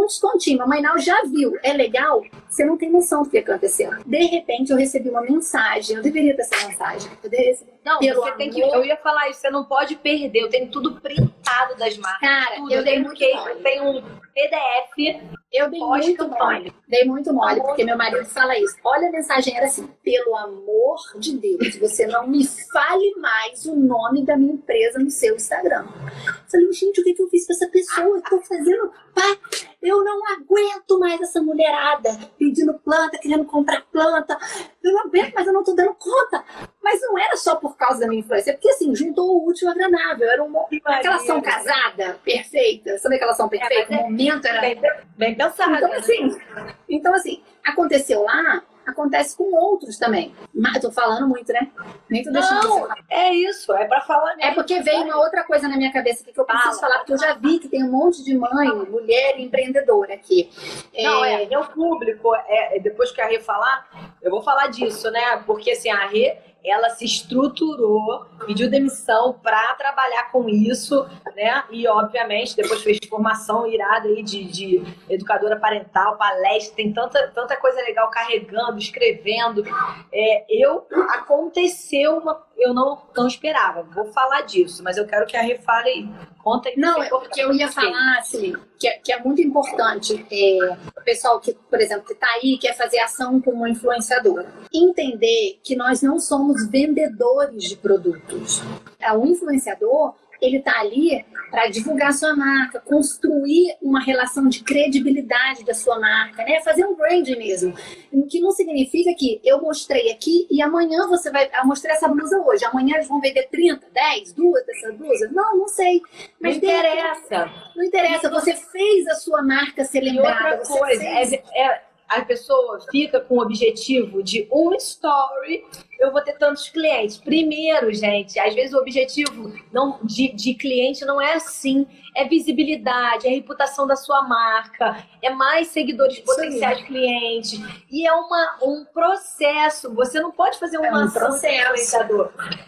[0.00, 0.58] um descontinho.
[0.58, 2.22] Mamãe Nau já viu, é legal?
[2.48, 3.90] Você não tem noção do que aconteceu.
[4.04, 7.10] De repente eu recebi uma mensagem, eu deveria ter essa mensagem.
[7.22, 7.72] Eu receber.
[7.84, 8.60] Não, Pelo você tem que.
[8.60, 10.40] Eu ia falar isso, você não pode perder.
[10.40, 12.20] Eu tenho tudo printado das marcas.
[12.20, 12.72] Cara, tudo.
[12.72, 14.02] eu dei muito case, eu tenho um
[14.34, 15.32] PDF.
[15.52, 16.72] Eu dei muito mole.
[16.88, 18.74] Dei muito mole, porque meu marido fala isso.
[18.82, 23.76] Olha a mensagem, era assim: pelo amor de Deus, você não me fale mais o
[23.76, 25.84] nome da minha empresa no seu Instagram.
[25.84, 28.16] Eu falei, gente, o que, que eu fiz com essa pessoa?
[28.16, 28.92] Eu tô fazendo.
[29.14, 29.38] Pá,
[29.82, 34.38] eu não aguento mais essa mulherada pedindo planta, querendo comprar planta.
[34.82, 36.44] Eu não aguento, mas eu não tô dando conta.
[36.82, 39.68] Mas não era só por causa da minha influência, é porque assim, juntou o útil
[39.68, 40.30] ao agradável.
[40.30, 42.96] Era uma, uma relação casada, perfeita.
[42.98, 43.94] Sabe aquela relação perfeita?
[43.94, 44.60] É, o momento era.
[44.60, 44.80] Bem,
[45.16, 45.74] bem pensado.
[45.74, 46.40] Então, assim,
[46.88, 50.34] então, assim, aconteceu lá, acontece com outros também.
[50.54, 51.70] Mas eu tô falando muito, né?
[52.08, 54.50] Nem tô deixando Não, você é isso, é para falar mesmo.
[54.50, 56.80] É porque veio uma outra coisa na minha cabeça que eu preciso Fala.
[56.80, 60.50] falar, porque eu já vi que tem um monte de mãe, mulher empreendedora aqui.
[60.98, 63.88] Não, é, é meu público, é, depois que a Rê falar,
[64.20, 65.36] eu vou falar disso, né?
[65.46, 71.64] Porque assim, a Rê ela se estruturou, pediu demissão para trabalhar com isso, né?
[71.70, 77.56] E, obviamente, depois fez formação irada aí de, de educadora parental, palestra, tem tanta, tanta
[77.56, 79.64] coisa legal carregando, escrevendo.
[80.12, 83.82] É, eu, aconteceu uma eu não, não esperava.
[83.82, 86.08] Vou falar disso, mas eu quero que a Rê fale.
[86.42, 86.76] Conta aí.
[86.76, 91.04] Não, é porque eu ia falar assim, que é, que é muito importante é, o
[91.04, 94.44] pessoal que, por exemplo, que está aí, quer fazer ação como influenciador.
[94.72, 98.60] Entender que nós não somos vendedores de produtos.
[98.98, 105.64] É, o influenciador, ele está ali para divulgar sua marca, construir uma relação de credibilidade
[105.64, 106.60] da sua marca, né?
[106.62, 107.74] Fazer um branding mesmo.
[108.10, 111.50] O que não significa que eu mostrei aqui e amanhã você vai.
[111.54, 115.30] Eu mostrei essa blusa hoje, amanhã eles vão vender 30, 10, duas dessas blusas?
[115.30, 116.00] Não, não sei.
[116.40, 117.50] Mas não interessa.
[117.76, 120.56] Não interessa, você fez a sua marca ser lembrada.
[120.56, 121.82] E outra coisa, é, é
[122.20, 125.64] a pessoa fica com o objetivo de um story,
[125.98, 127.16] eu vou ter tantos clientes.
[127.16, 131.86] Primeiro, gente, às vezes o objetivo não, de, de cliente não é assim.
[132.14, 137.58] É visibilidade, é reputação da sua marca, é mais seguidores Isso potenciais clientes.
[137.90, 139.94] E é uma, um processo.
[139.94, 141.20] Você não pode fazer uma é um processo.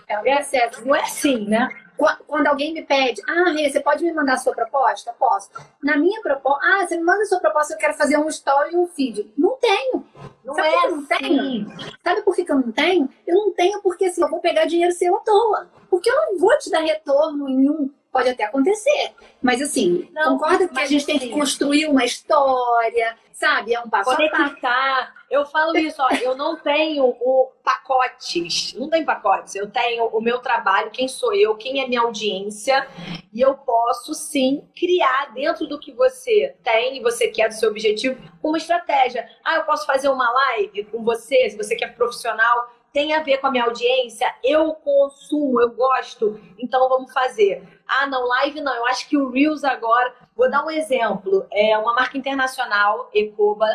[0.08, 0.86] É um processo.
[0.86, 1.68] Não é assim, né?
[2.26, 5.12] Quando alguém me pede, ah, Rê, você pode me mandar a sua proposta?
[5.12, 5.50] Posso.
[5.82, 8.74] Na minha proposta, ah, você me manda a sua proposta, eu quero fazer um story
[8.74, 9.32] e um feed.
[9.38, 10.04] Não tenho.
[10.44, 11.40] Não Sabe é por que eu não tenho?
[11.40, 11.66] Assim.
[12.02, 13.08] Sabe por que, eu não tenho?
[13.26, 15.70] Eu não tenho porque assim, eu vou pegar dinheiro seu à toa.
[15.88, 19.12] Porque eu não vou te dar retorno em um Pode até acontecer.
[19.42, 23.74] Mas assim, não, concorda que a gente tem que construir uma história, sabe?
[23.74, 25.12] É um passo Conectar.
[25.28, 29.56] Eu falo isso, ó, eu não tenho o pacotes, não tem pacotes.
[29.56, 32.86] Eu tenho o meu trabalho, quem sou eu, quem é minha audiência,
[33.32, 37.68] e eu posso sim criar dentro do que você tem e você quer do seu
[37.68, 39.28] objetivo uma estratégia.
[39.44, 43.38] Ah, eu posso fazer uma live com você, se você quer profissional, tem a ver
[43.38, 47.73] com a minha audiência, eu consumo, eu gosto, então vamos fazer.
[47.86, 50.14] Ah, não, live não, eu acho que o Reels agora.
[50.36, 51.46] Vou dar um exemplo.
[51.52, 53.66] É uma marca internacional, Ecoba,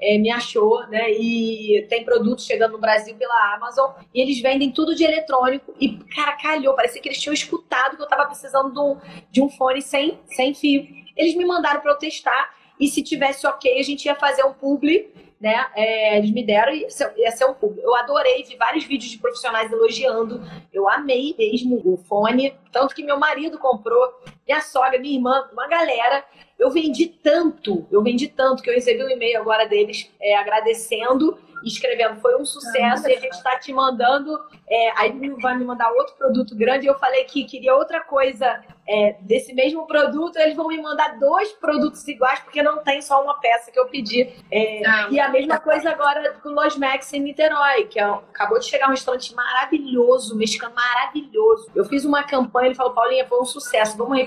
[0.00, 1.10] é, me achou, né?
[1.12, 3.90] E tem produtos chegando no Brasil pela Amazon.
[4.14, 5.74] E eles vendem tudo de eletrônico.
[5.80, 6.74] E, cara, calhou.
[6.74, 8.98] Parecia que eles tinham escutado que eu tava precisando de um,
[9.30, 10.86] de um fone sem, sem fio.
[11.16, 12.54] Eles me mandaram para eu testar.
[12.78, 15.66] E se tivesse ok, a gente ia fazer um publi né?
[15.74, 17.86] É, eles me deram e ia ser um público.
[17.86, 20.42] Eu adorei, vi vários vídeos de profissionais elogiando.
[20.72, 24.14] Eu amei mesmo o fone, tanto que meu marido comprou.
[24.46, 26.24] Minha sogra, minha irmã, uma galera.
[26.58, 31.36] Eu vendi tanto, eu vendi tanto que eu recebi um e-mail agora deles é, agradecendo
[31.64, 34.38] escrevendo, foi um sucesso ah, e a gente está te mandando.
[34.68, 36.86] É, aí vai me mandar outro produto grande.
[36.86, 41.52] Eu falei que queria outra coisa é, desse mesmo produto, eles vão me mandar dois
[41.52, 44.32] produtos iguais, porque não tem só uma peça que eu pedi.
[44.50, 48.04] É, ah, e a mesma coisa agora com o Los Max em Niterói, que é,
[48.04, 51.70] acabou de chegar um restaurante maravilhoso, mexicano maravilhoso.
[51.74, 54.18] Eu fiz uma campanha, ele falou, Paulinha, foi um sucesso, vamos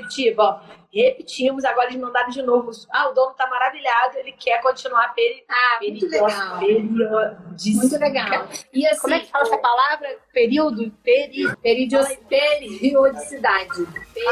[0.92, 2.72] Repetimos, agora eles mandaram de novo.
[2.92, 5.44] Ah, o dono tá maravilhado, ele quer continuar peri...
[5.48, 6.60] ah, muito legal.
[6.60, 8.48] Muito legal.
[8.74, 10.18] E assim, Como é que fala essa palavra?
[10.34, 10.92] Período?
[11.04, 11.56] Peri...
[11.58, 12.26] Periodic...
[12.28, 13.88] Periodicidade.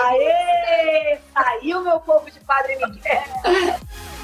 [0.05, 1.19] Aê!
[1.31, 3.23] Saiu meu povo de Padre Miguel!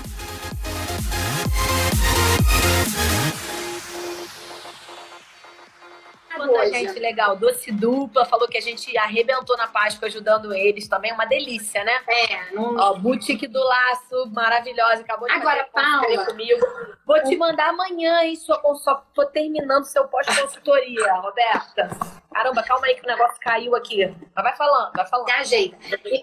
[6.36, 11.12] Quanta gente legal, doce dupla, falou que a gente arrebentou na Páscoa ajudando eles também,
[11.14, 11.94] uma delícia, né?
[12.08, 12.76] É, não...
[12.78, 16.66] Ó, boutique do laço, maravilhosa, acabou de Agora, Paula, comigo.
[17.06, 21.90] Vou te mandar amanhã, hein, sua, só tô terminando seu pós-consultoria, Roberta.
[22.34, 24.06] Caramba, calma aí que o negócio caiu aqui.
[24.36, 25.28] Mas vai falando, vai falando.
[25.28, 25.76] Tá, gente.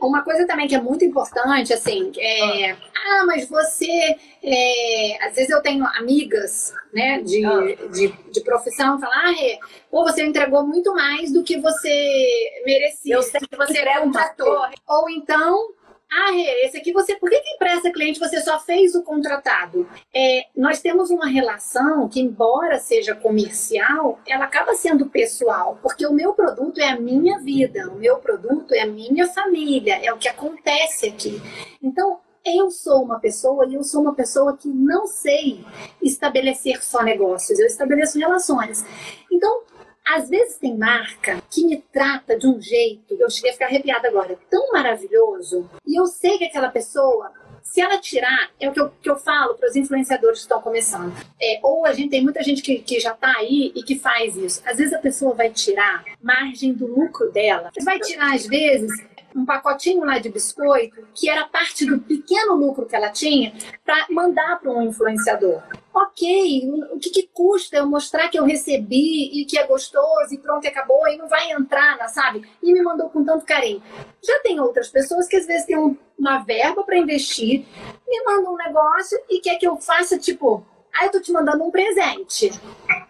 [0.02, 2.72] Uma coisa também que é muito importante, assim, é...
[2.72, 4.16] Ah, mas você...
[4.42, 5.26] É...
[5.26, 7.60] Às vezes eu tenho amigas, né, de, ah.
[7.92, 9.58] de, de profissão, falar, ah, é,
[9.90, 13.14] pô, você entregou muito mais do que você merecia.
[13.14, 14.70] Eu sei que você é um ator.
[14.88, 15.72] Ou então,
[16.12, 16.32] ah,
[16.64, 17.14] esse aqui você.
[17.14, 19.88] Por que, que empresta cliente você só fez o contratado?
[20.12, 26.12] É, nós temos uma relação que, embora seja comercial, ela acaba sendo pessoal, porque o
[26.12, 30.18] meu produto é a minha vida, o meu produto é a minha família, é o
[30.18, 31.40] que acontece aqui.
[31.80, 35.64] Então, eu sou uma pessoa e eu sou uma pessoa que não sei
[36.02, 38.84] estabelecer só negócios, eu estabeleço relações.
[39.30, 39.62] Então,
[40.06, 44.08] às vezes tem marca que me trata de um jeito, eu cheguei a ficar arrepiada
[44.08, 47.32] agora, tão maravilhoso, e eu sei que aquela pessoa
[47.62, 50.60] se ela tirar, é o que eu, que eu falo para os influenciadores que estão
[50.60, 51.14] começando.
[51.40, 54.36] É, ou a gente tem muita gente que, que já está aí e que faz
[54.36, 54.60] isso.
[54.66, 57.70] Às vezes a pessoa vai tirar margem do lucro dela.
[57.84, 58.90] Vai tirar, às vezes,
[59.34, 63.52] um pacotinho lá de biscoito, que era parte do pequeno lucro que ela tinha,
[63.84, 65.62] para mandar para um influenciador.
[65.92, 70.38] Ok, o que, que, custa eu mostrar que eu recebi e que é gostoso e
[70.38, 72.48] pronto, acabou, e não vai entrar, sabe?
[72.62, 73.82] E me mandou com tanto carinho.
[74.22, 77.66] Já tem outras pessoas que às vezes têm um, uma verba para investir,
[78.06, 80.64] me mandam um negócio e quer que eu faça tipo,
[80.94, 82.52] ah, eu tô te mandando um presente.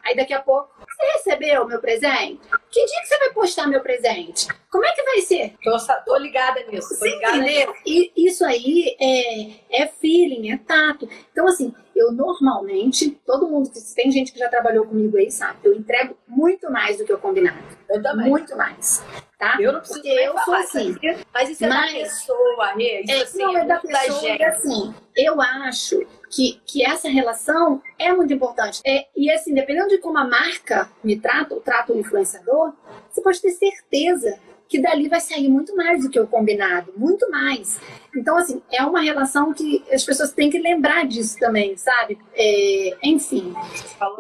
[0.05, 2.41] Aí daqui a pouco, você recebeu meu presente?
[2.71, 4.47] Que dia que você vai postar meu presente?
[4.71, 5.55] Como é que vai ser?
[5.63, 6.99] Tô, tô ligada nisso.
[6.99, 7.73] Tô ligada nisso.
[7.87, 11.09] E isso aí é, é feeling, é tato.
[11.33, 15.59] Então, assim, eu normalmente, todo mundo que tem gente que já trabalhou comigo aí sabe,
[15.65, 17.59] eu entrego muito mais do que eu combinado.
[17.89, 18.29] Eu também.
[18.29, 19.05] Muito mais.
[19.39, 19.57] Tá?
[19.61, 20.97] Eu não preciso Porque eu sou assim.
[21.33, 23.01] Mas isso é mas, da pessoa, Rê.
[23.03, 24.21] Isso é, assim, não, é, é da pessoa.
[24.21, 28.81] Da e assim, eu acho que, que essa relação é muito importante.
[28.87, 32.73] É, e assim, dependendo de como a marca me trata, ou trata o influenciador,
[33.11, 34.39] você pode ter certeza
[34.71, 37.81] que dali vai sair muito mais do que o combinado, muito mais.
[38.15, 42.19] Então, assim, é uma relação que as pessoas têm que lembrar disso também, sabe?
[42.35, 43.55] É, enfim.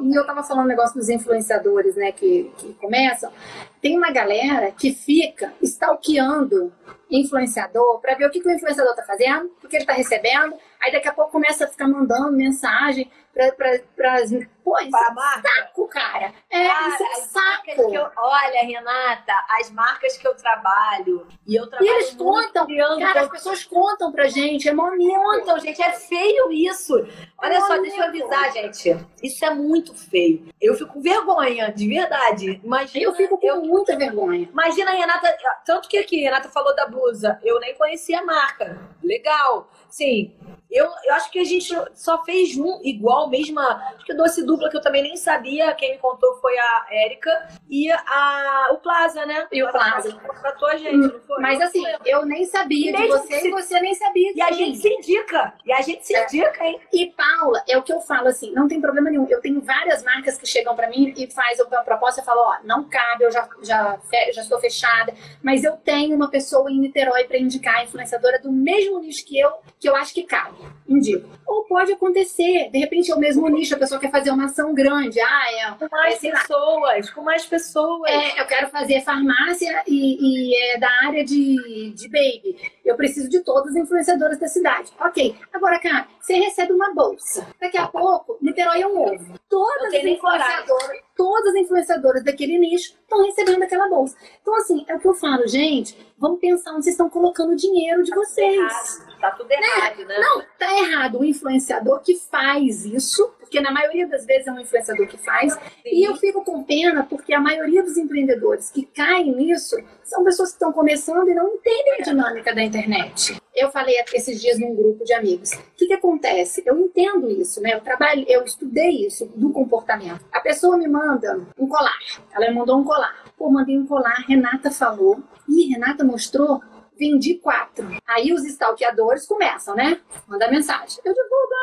[0.02, 3.32] E eu tava falando um negócio dos influenciadores, né, que, que começam.
[3.80, 6.72] Tem uma galera que fica stalkeando
[7.10, 10.54] influenciador para ver o que, que o influenciador tá fazendo, o que ele tá recebendo,
[10.80, 14.16] aí daqui a pouco começa a ficar mandando mensagem para pra,
[14.64, 16.32] pô, isso é saco, cara.
[16.50, 17.94] É, cara, isso é saco.
[17.94, 22.66] Eu, olha, Renata, as marcas que eu trabalho, e eu trabalho E eles contam,
[22.98, 23.79] cara, as pessoas contam
[24.12, 26.94] pra gente, é mó Contam, gente, é feio isso.
[27.38, 28.96] Olha é só, deixa eu avisar, gente.
[29.22, 30.48] Isso é muito feio.
[30.60, 32.60] Eu fico com vergonha, de verdade.
[32.62, 34.48] Imagina, eu fico com eu, muita vergonha.
[34.50, 38.78] Imagina a Renata, tanto que aqui, Renata falou da blusa, eu nem conhecia a marca.
[39.02, 39.70] Legal.
[39.88, 40.32] Sim,
[40.70, 43.62] eu, eu acho que a gente só fez um igual, mesma.
[43.94, 45.74] Acho que doce dupla que eu também nem sabia.
[45.74, 49.48] Quem me contou foi a Érica e a, o Plaza, né?
[49.50, 50.12] E o Plaza.
[50.12, 51.40] Contratou a gente, não foi?
[51.40, 54.88] Mas assim, eu nem sabia de você e você nem sabia E a gente se
[54.88, 55.54] indica.
[55.64, 56.24] E a gente se é.
[56.24, 56.80] indica, hein?
[56.92, 59.26] E Paula, é o que eu falo assim, não tem problema nenhum.
[59.28, 62.56] Eu tenho várias marcas que chegam para mim e faz a proposta e falam, ó,
[62.64, 63.98] não cabe, eu já, já,
[64.32, 69.00] já estou fechada, mas eu tenho uma pessoa em Niterói para indicar, influenciadora do mesmo
[69.00, 70.59] nicho que eu, que eu acho que cabe.
[70.88, 71.28] Indico.
[71.46, 74.74] Ou pode acontecer, de repente é o mesmo nicho, a pessoa quer fazer uma ação
[74.74, 75.20] grande.
[75.20, 75.70] Ah, é.
[75.72, 78.10] Com mais é, pessoas, com mais pessoas.
[78.10, 82.56] É, eu quero fazer farmácia e, e é da área de, de baby.
[82.84, 84.92] Eu preciso de todas as influenciadoras da cidade.
[85.00, 85.36] Ok.
[85.52, 87.46] Agora, cara, você recebe uma bolsa.
[87.60, 89.40] Daqui a pouco, Niterói é um ovo.
[89.48, 94.16] Todas as influenciadoras, todas as influenciadoras daquele nicho estão recebendo aquela bolsa.
[94.40, 95.96] Então, assim, é o que eu falo, gente.
[96.18, 99.09] Vamos pensar onde vocês estão colocando o dinheiro de tá vocês.
[99.20, 100.04] Tá tudo errado, né?
[100.06, 100.18] né?
[100.18, 104.60] Não, tá errado o influenciador que faz isso, porque na maioria das vezes é um
[104.60, 105.52] influenciador que faz.
[105.52, 105.60] Sim.
[105.84, 110.50] E eu fico com pena porque a maioria dos empreendedores que caem nisso são pessoas
[110.50, 113.36] que estão começando e não entendem a dinâmica da internet.
[113.54, 115.52] Eu falei esses dias num grupo de amigos.
[115.52, 116.62] O que, que acontece?
[116.64, 117.74] Eu entendo isso, né?
[117.74, 120.24] Eu trabalho, eu estudei isso do comportamento.
[120.32, 121.98] A pessoa me manda um colar.
[122.32, 123.24] Ela me mandou um colar.
[123.36, 125.20] Pô, mandei um colar, Renata falou.
[125.48, 126.60] E Renata mostrou
[127.00, 127.88] vendi quatro.
[128.06, 129.98] Aí os stalkeadores começam, né?
[130.28, 131.00] Manda mensagem.
[131.02, 131.54] Eu divulgo,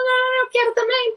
[0.42, 1.16] eu quero também.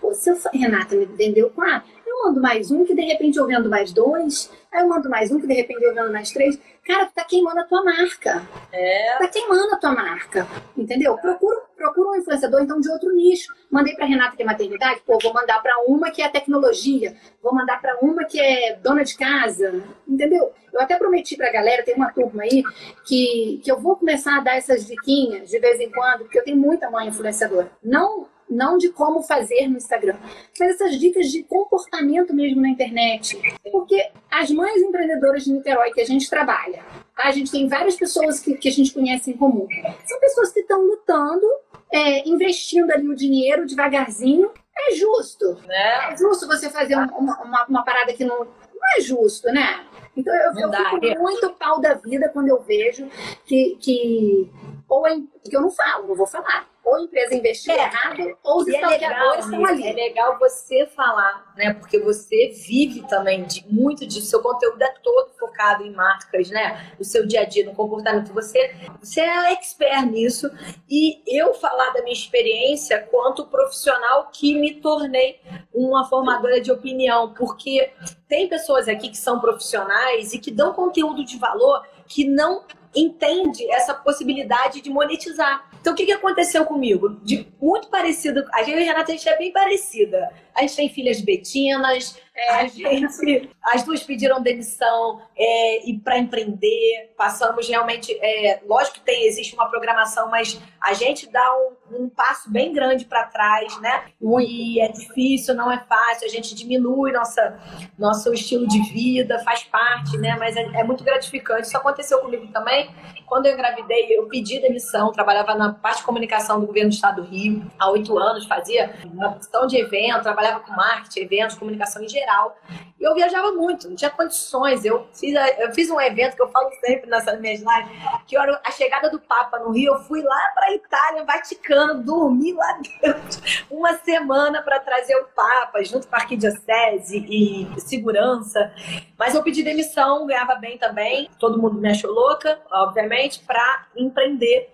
[0.00, 3.46] Pô, se eu, Renata me vendeu quatro, eu mando mais um, que de repente eu
[3.46, 4.50] vendo mais dois.
[4.72, 6.58] Aí eu mando mais um, que de repente eu vendo mais três.
[6.84, 8.42] Cara, tu tá queimando a tua marca.
[8.72, 9.18] É.
[9.18, 10.46] Tá queimando a tua marca.
[10.76, 11.16] Entendeu?
[11.18, 13.52] Procura, procura um influenciador, então, de outro nicho.
[13.70, 17.14] Mandei pra Renata que é maternidade, pô, vou mandar pra uma que é tecnologia.
[17.42, 19.82] Vou mandar pra uma que é dona de casa.
[20.06, 20.52] Entendeu?
[20.72, 22.62] Eu até prometi pra galera, tem uma turma aí,
[23.06, 26.44] que, que eu vou começar a dar essas diquinhas de vez em quando, porque eu
[26.44, 27.70] tenho muita mãe influenciadora.
[27.82, 30.16] Não não de como fazer no Instagram,
[30.58, 33.40] mas essas dicas de comportamento mesmo na internet.
[33.70, 36.82] Porque as mães empreendedoras de Niterói que a gente trabalha,
[37.16, 37.24] tá?
[37.24, 39.66] a gente tem várias pessoas que, que a gente conhece em comum.
[40.04, 41.46] São pessoas que estão lutando,
[41.92, 44.50] é, investindo ali o dinheiro devagarzinho.
[44.88, 45.54] É justo.
[45.66, 46.12] Né?
[46.12, 49.84] É justo você fazer uma, uma, uma parada que não, não é justo, né?
[50.16, 51.18] Então eu, eu fico é.
[51.18, 53.08] muito pau da vida quando eu vejo
[53.44, 54.50] que, que
[54.88, 57.84] ou é, que eu não falo, não vou falar ou a empresa investiu é.
[57.84, 59.86] errado, ou os stalkeadores é estão ali.
[59.86, 61.74] É legal você falar, né?
[61.74, 64.26] Porque você vive também de, muito disso.
[64.26, 66.94] Seu conteúdo é todo focado em marcas, né?
[66.98, 68.32] No seu dia a dia, no comportamento.
[68.32, 70.50] Você, você é expert nisso.
[70.88, 75.40] E eu falar da minha experiência quanto profissional que me tornei
[75.74, 77.34] uma formadora de opinião.
[77.34, 77.92] Porque
[78.26, 82.64] tem pessoas aqui que são profissionais e que dão conteúdo de valor que não
[83.00, 85.68] entende essa possibilidade de monetizar.
[85.80, 87.20] Então, o que, que aconteceu comigo?
[87.22, 88.44] De muito parecido.
[88.52, 90.30] A gente e a Renata, a gente é bem parecida.
[90.54, 96.18] A gente tem filhas betinas, é, a gente, as duas pediram demissão é, e para
[96.18, 97.12] empreender.
[97.16, 98.16] Passamos realmente.
[98.20, 102.72] É, lógico que tem, existe uma programação, mas a gente dá um, um passo bem
[102.72, 104.04] grande para trás, né?
[104.20, 106.26] E é difícil, não é fácil.
[106.26, 107.58] A gente diminui nossa,
[107.98, 110.36] nosso estilo de vida, faz parte, né?
[110.38, 111.62] Mas é, é muito gratificante.
[111.62, 112.90] Isso aconteceu comigo também.
[113.26, 115.12] Quando eu engravidei, eu pedi demissão.
[115.12, 118.94] Trabalhava na parte de comunicação do governo do estado do Rio há oito anos, fazia
[119.04, 122.56] uma questão de evento, trabalhava com marketing, eventos, comunicação em geral.
[122.98, 124.84] E eu viajava muito, não tinha condições.
[124.84, 128.60] Eu fiz, eu fiz um evento que eu falo sempre nessas minhas lives, que era
[128.64, 129.94] a chegada do Papa no Rio.
[129.94, 135.82] Eu fui lá para Itália, Vaticano, dormi lá dentro uma semana para trazer o Papa,
[135.82, 138.72] junto com a arquidiocese e segurança.
[139.18, 141.28] Mas eu pedi demissão, ganhava bem também.
[141.38, 144.70] Todo mundo me achou louca, obviamente, para empreender.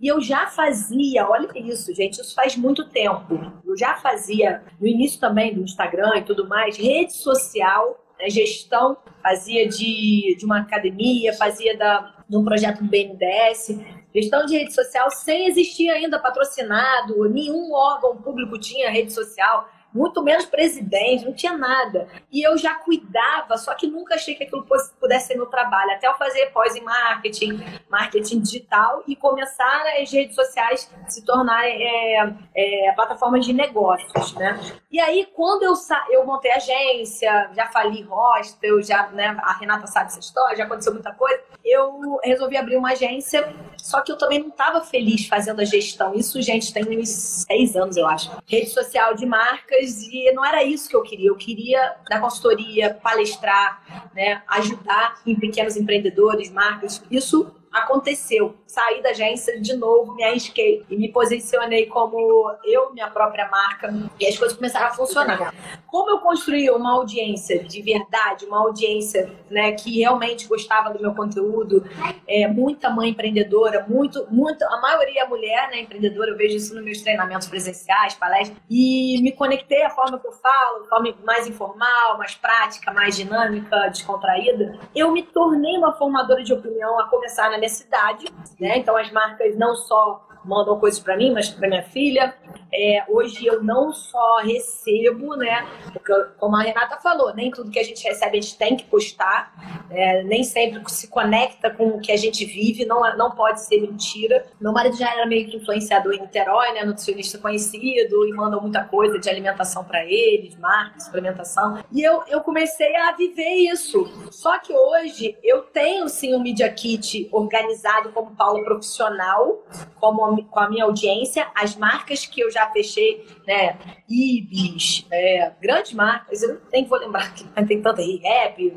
[0.00, 3.38] E eu já fazia, olha isso, gente, isso faz muito tempo.
[3.64, 8.96] Eu já fazia, no início também do Instagram e tudo mais, rede social, né, gestão,
[9.22, 13.78] fazia de, de uma academia, fazia da, de um projeto do BNDES,
[14.14, 20.22] gestão de rede social sem existir ainda patrocinado, nenhum órgão público tinha rede social muito
[20.22, 22.08] menos presidente, não tinha nada.
[22.30, 24.66] E eu já cuidava, só que nunca achei que aquilo
[25.00, 25.92] pudesse ser meu trabalho.
[25.92, 31.82] Até eu fazer pós em marketing, marketing digital e começar as redes sociais se tornarem
[31.82, 34.58] é, é, plataformas de negócios, né?
[34.90, 35.74] E aí, quando eu,
[36.10, 40.92] eu montei agência, já fali hostel, já, né, a Renata sabe essa história, já aconteceu
[40.92, 45.60] muita coisa, eu resolvi abrir uma agência, só que eu também não estava feliz fazendo
[45.60, 46.14] a gestão.
[46.14, 48.30] Isso, gente, tem uns seis anos, eu acho.
[48.46, 51.28] Rede social de marca e não era isso que eu queria.
[51.28, 57.02] Eu queria dar consultoria, palestrar, né, ajudar em pequenos empreendedores, marcas.
[57.10, 58.54] Isso aconteceu.
[58.66, 63.92] Saí da agência de novo, me arrisquei e me posicionei como eu, minha própria marca,
[64.20, 65.54] e as coisas começaram a funcionar.
[65.86, 71.14] Como eu construí uma audiência de verdade, uma audiência né, que realmente gostava do meu
[71.14, 71.88] conteúdo,
[72.26, 76.74] é, muita mãe empreendedora, muito, muito, a maioria é mulher né, empreendedora, eu vejo isso
[76.74, 81.46] nos meus treinamentos presenciais, palestras, e me conectei à forma que eu falo, forma mais
[81.46, 84.78] informal, mais prática, mais dinâmica, descontraída.
[84.94, 88.26] Eu me tornei uma formadora de opinião a começar na minha cidade,
[88.58, 88.78] né?
[88.78, 92.34] Então as marcas não só mandam coisas para mim, mas para minha filha.
[92.72, 95.66] É, hoje eu não só recebo, né?
[95.92, 98.84] Porque, como a Renata falou, nem tudo que a gente recebe a gente tem que
[98.84, 99.52] postar,
[99.90, 103.80] é, nem sempre se conecta com o que a gente vive, não, não pode ser
[103.80, 104.46] mentira.
[104.60, 106.84] Meu marido já era meio que influenciador em Niterói, né?
[106.84, 111.78] Nutricionista conhecido, e manda muita coisa de alimentação para ele, de marca, suplementação.
[111.92, 114.06] E eu, eu comecei a viver isso.
[114.30, 119.62] Só que hoje eu tenho sim um Media Kit organizado como Paulo profissional,
[120.00, 123.78] como com a minha audiência, as marcas que eu já fechei, né?
[124.08, 127.32] Ibis, é, grandes marcas, eu nem vou lembrar
[127.66, 128.74] tem tanta rap,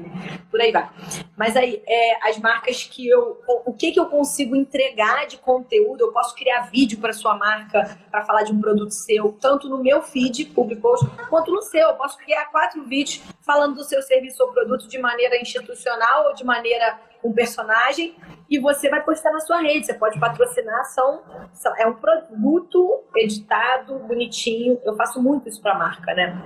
[0.50, 0.90] por aí vai.
[1.38, 3.42] Mas aí, é, as marcas que eu.
[3.66, 6.02] O que, que eu consigo entregar de conteúdo?
[6.02, 9.82] Eu posso criar vídeo para sua marca, para falar de um produto seu, tanto no
[9.82, 10.82] meu feed, public
[11.30, 11.90] quanto no seu.
[11.90, 16.34] Eu posso criar quatro vídeos falando do seu serviço ou produto de maneira institucional ou
[16.34, 18.16] de maneira um personagem
[18.52, 19.86] e você vai postar na sua rede.
[19.86, 21.22] Você pode patrocinar, são,
[21.54, 24.78] são é um produto editado, bonitinho.
[24.84, 26.38] Eu faço muito isso para marca, né?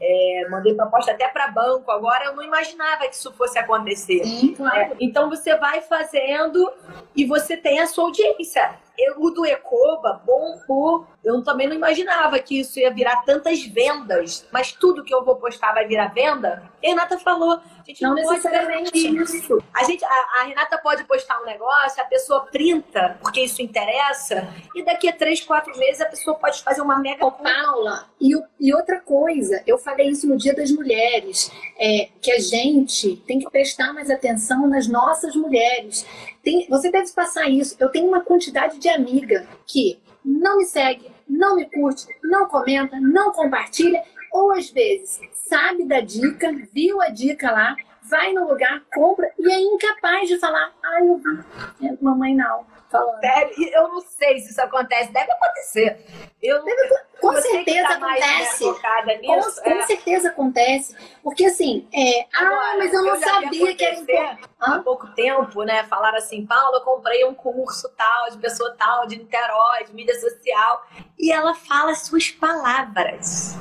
[0.00, 1.90] É, mandei proposta até para banco.
[1.90, 4.24] Agora eu não imaginava que isso fosse acontecer.
[4.24, 4.78] Sim, claro.
[4.78, 6.72] é, então você vai fazendo
[7.14, 8.80] e você tem a sua audiência.
[8.98, 11.06] Eu, o do Ecoba bombou.
[11.24, 14.46] Eu também não imaginava que isso ia virar tantas vendas.
[14.52, 16.62] Mas tudo que eu vou postar vai virar venda?
[16.82, 17.52] E a Renata falou.
[17.52, 19.62] A gente não, não necessariamente isso.
[19.72, 24.48] A, gente, a, a, Renata pode postar um negócio, a pessoa printa, porque isso interessa,
[24.74, 27.30] e daqui a três, quatro meses a pessoa pode fazer uma mega.
[27.30, 32.38] Paula, e, e outra coisa, eu falei isso no Dia das Mulheres, é, que a
[32.38, 36.06] gente tem que prestar mais atenção nas nossas mulheres.
[36.42, 37.76] Tem, você deve passar isso.
[37.78, 42.98] Eu tenho uma quantidade de amiga que não me segue, não me curte, não comenta,
[43.00, 47.76] não compartilha, ou às vezes sabe da dica, viu a dica lá,
[48.12, 52.70] vai no lugar, compra e é incapaz de falar, ah, eu vi, é, mamãe não.
[52.90, 53.20] Falando.
[53.20, 56.04] Deve, eu não sei se isso acontece, deve acontecer.
[56.42, 58.64] Eu, deve, com certeza tá acontece.
[58.66, 59.74] Nisso, com, é.
[59.78, 60.96] com, certeza acontece.
[61.22, 64.50] Porque assim, é, ah, mas eu não eu sabia que era importante.
[64.60, 65.84] Há pouco tempo, né?
[65.84, 70.20] Falaram assim, Paula, eu comprei um curso tal, de pessoa tal, de Niterói, de mídia
[70.20, 70.86] social.
[71.18, 73.56] E ela fala suas palavras.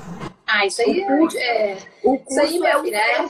[0.53, 1.77] Ah, isso aí o curso, é.
[2.03, 3.25] O curso isso aí, é, é.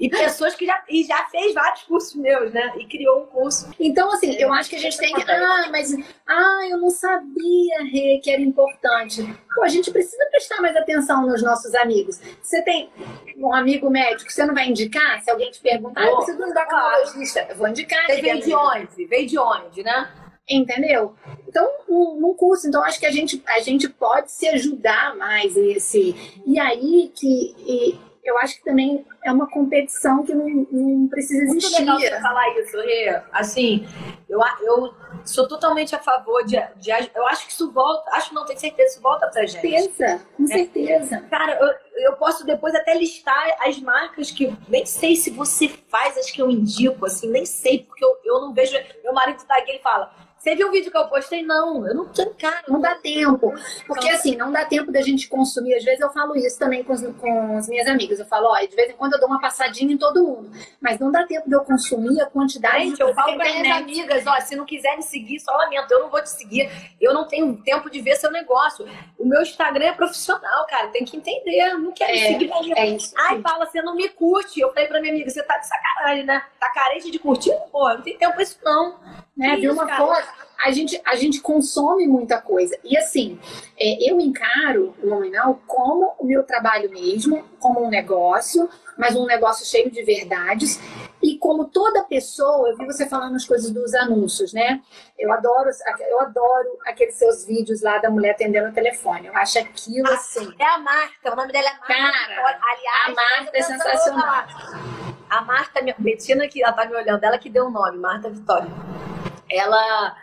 [0.00, 2.72] E pessoas que já, e já fez vários cursos meus, né?
[2.78, 3.70] E criou um curso.
[3.78, 5.30] Então, assim, eu acho que a gente tem que.
[5.30, 5.94] Ah, mas.
[6.26, 9.22] Ah, eu não sabia, Rê, que era importante.
[9.54, 12.20] Pô, a gente precisa prestar mais atenção nos nossos amigos.
[12.42, 12.90] Você tem
[13.36, 15.22] um amigo médico, você não vai indicar?
[15.22, 17.46] Se alguém te perguntar, ah, eu preciso de um endocrinologista.
[17.48, 18.06] Eu vou indicar.
[18.06, 19.06] Você veio de onde?
[19.06, 20.10] Veio de onde, né?
[20.48, 21.14] Entendeu?
[21.48, 26.14] Então, num curso, então acho que a gente, a gente pode se ajudar mais nesse.
[26.46, 31.44] E aí que e eu acho que também é uma competição que não, não precisa
[31.44, 31.82] existir.
[31.82, 33.22] Muito legal você falar isso, Rê.
[33.30, 33.86] Assim,
[34.28, 38.10] eu, eu sou totalmente a favor de, de, Eu acho que isso volta.
[38.12, 39.60] Acho não, tenho certeza, isso volta pra gente.
[39.60, 40.46] Certeza, com é.
[40.46, 41.20] certeza.
[41.30, 46.16] Cara, eu, eu posso depois até listar as marcas que nem sei se você faz,
[46.16, 48.74] as que eu indico, assim, nem sei, porque eu, eu não vejo.
[49.02, 50.10] Meu marido tá aqui, ele fala
[50.44, 51.42] você viu o vídeo que eu postei?
[51.42, 52.62] Não, eu não tenho cara.
[52.68, 53.54] Não dá tempo.
[53.86, 55.74] Porque assim, não dá tempo da gente consumir.
[55.74, 58.18] Às vezes eu falo isso também com, os, com as minhas amigas.
[58.20, 60.50] Eu falo, ó, de vez em quando eu dou uma passadinha em todo mundo.
[60.82, 63.74] Mas não dá tempo de eu consumir a quantidade gente, de eu falo para minhas
[63.74, 66.70] amigas, ó, se não quiser me seguir, só lamento, eu não vou te seguir.
[67.00, 68.86] Eu não tenho tempo de ver seu negócio.
[69.18, 70.88] O meu Instagram é profissional, cara.
[70.88, 71.70] Tem que entender.
[71.70, 72.50] Eu não quero é, seguir.
[72.76, 73.14] É isso.
[73.16, 74.60] Ai, Paula, você não me curte.
[74.60, 76.44] Eu falei pra minha amiga, você tá de sacanagem, né?
[76.60, 77.54] Tá carente de curtir?
[77.72, 79.00] Pô, não tem tempo pra isso, não.
[79.34, 79.56] Né?
[79.56, 80.33] Viu uma foto?
[80.64, 82.78] A gente, a gente consome muita coisa.
[82.82, 83.38] E assim,
[83.78, 89.26] é, eu encaro o nominal como o meu trabalho mesmo, como um negócio, mas um
[89.26, 90.80] negócio cheio de verdades.
[91.22, 94.80] E como toda pessoa, eu vi você falando as coisas dos anúncios, né?
[95.18, 95.68] Eu adoro,
[96.08, 99.26] eu adoro aqueles seus vídeos lá da mulher atendendo o telefone.
[99.26, 100.50] Eu acho aquilo ah, assim.
[100.58, 101.86] É a Marta, o nome dela é Marta.
[101.86, 104.44] Cara, aliás, a Marta é sensacional.
[105.28, 108.70] A Marta, Betina, que ela tá me olhando, ela que deu o nome, Marta Vitória.
[109.50, 110.16] Ela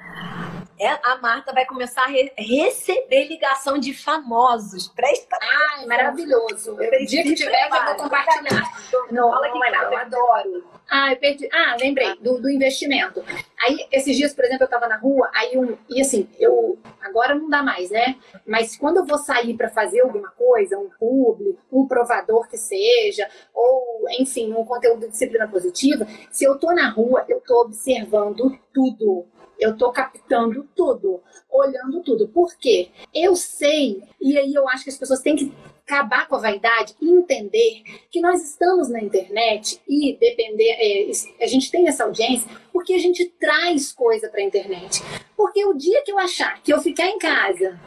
[0.88, 4.88] a Marta vai começar a re receber ligação de famosos.
[4.88, 6.74] Presta Ai, maravilhoso.
[6.74, 8.64] O dia que tiver, eu vou compartilhar.
[9.12, 10.64] Não, não, não, não, eu adoro.
[10.90, 11.48] Ah, eu perdi.
[11.54, 13.24] Ah, lembrei, do, do investimento.
[13.64, 15.78] Aí, esses dias, por exemplo, eu tava na rua, aí um.
[15.90, 16.78] E assim, eu.
[17.02, 18.16] Agora não dá mais, né?
[18.46, 23.28] Mas quando eu vou sair para fazer alguma coisa, um publi, um provador que seja,
[23.54, 28.58] ou, enfim, um conteúdo de disciplina positiva, se eu tô na rua, eu tô observando
[28.74, 29.28] tudo
[29.62, 32.28] eu estou captando tudo, olhando tudo.
[32.28, 32.90] Por quê?
[33.14, 35.54] Eu sei, e aí eu acho que as pessoas têm que
[35.86, 41.48] acabar com a vaidade e entender que nós estamos na internet e depender, é, a
[41.48, 45.04] gente tem essa audiência porque a gente traz coisa para a internet.
[45.38, 47.80] Porque o dia que eu achar que eu ficar em casa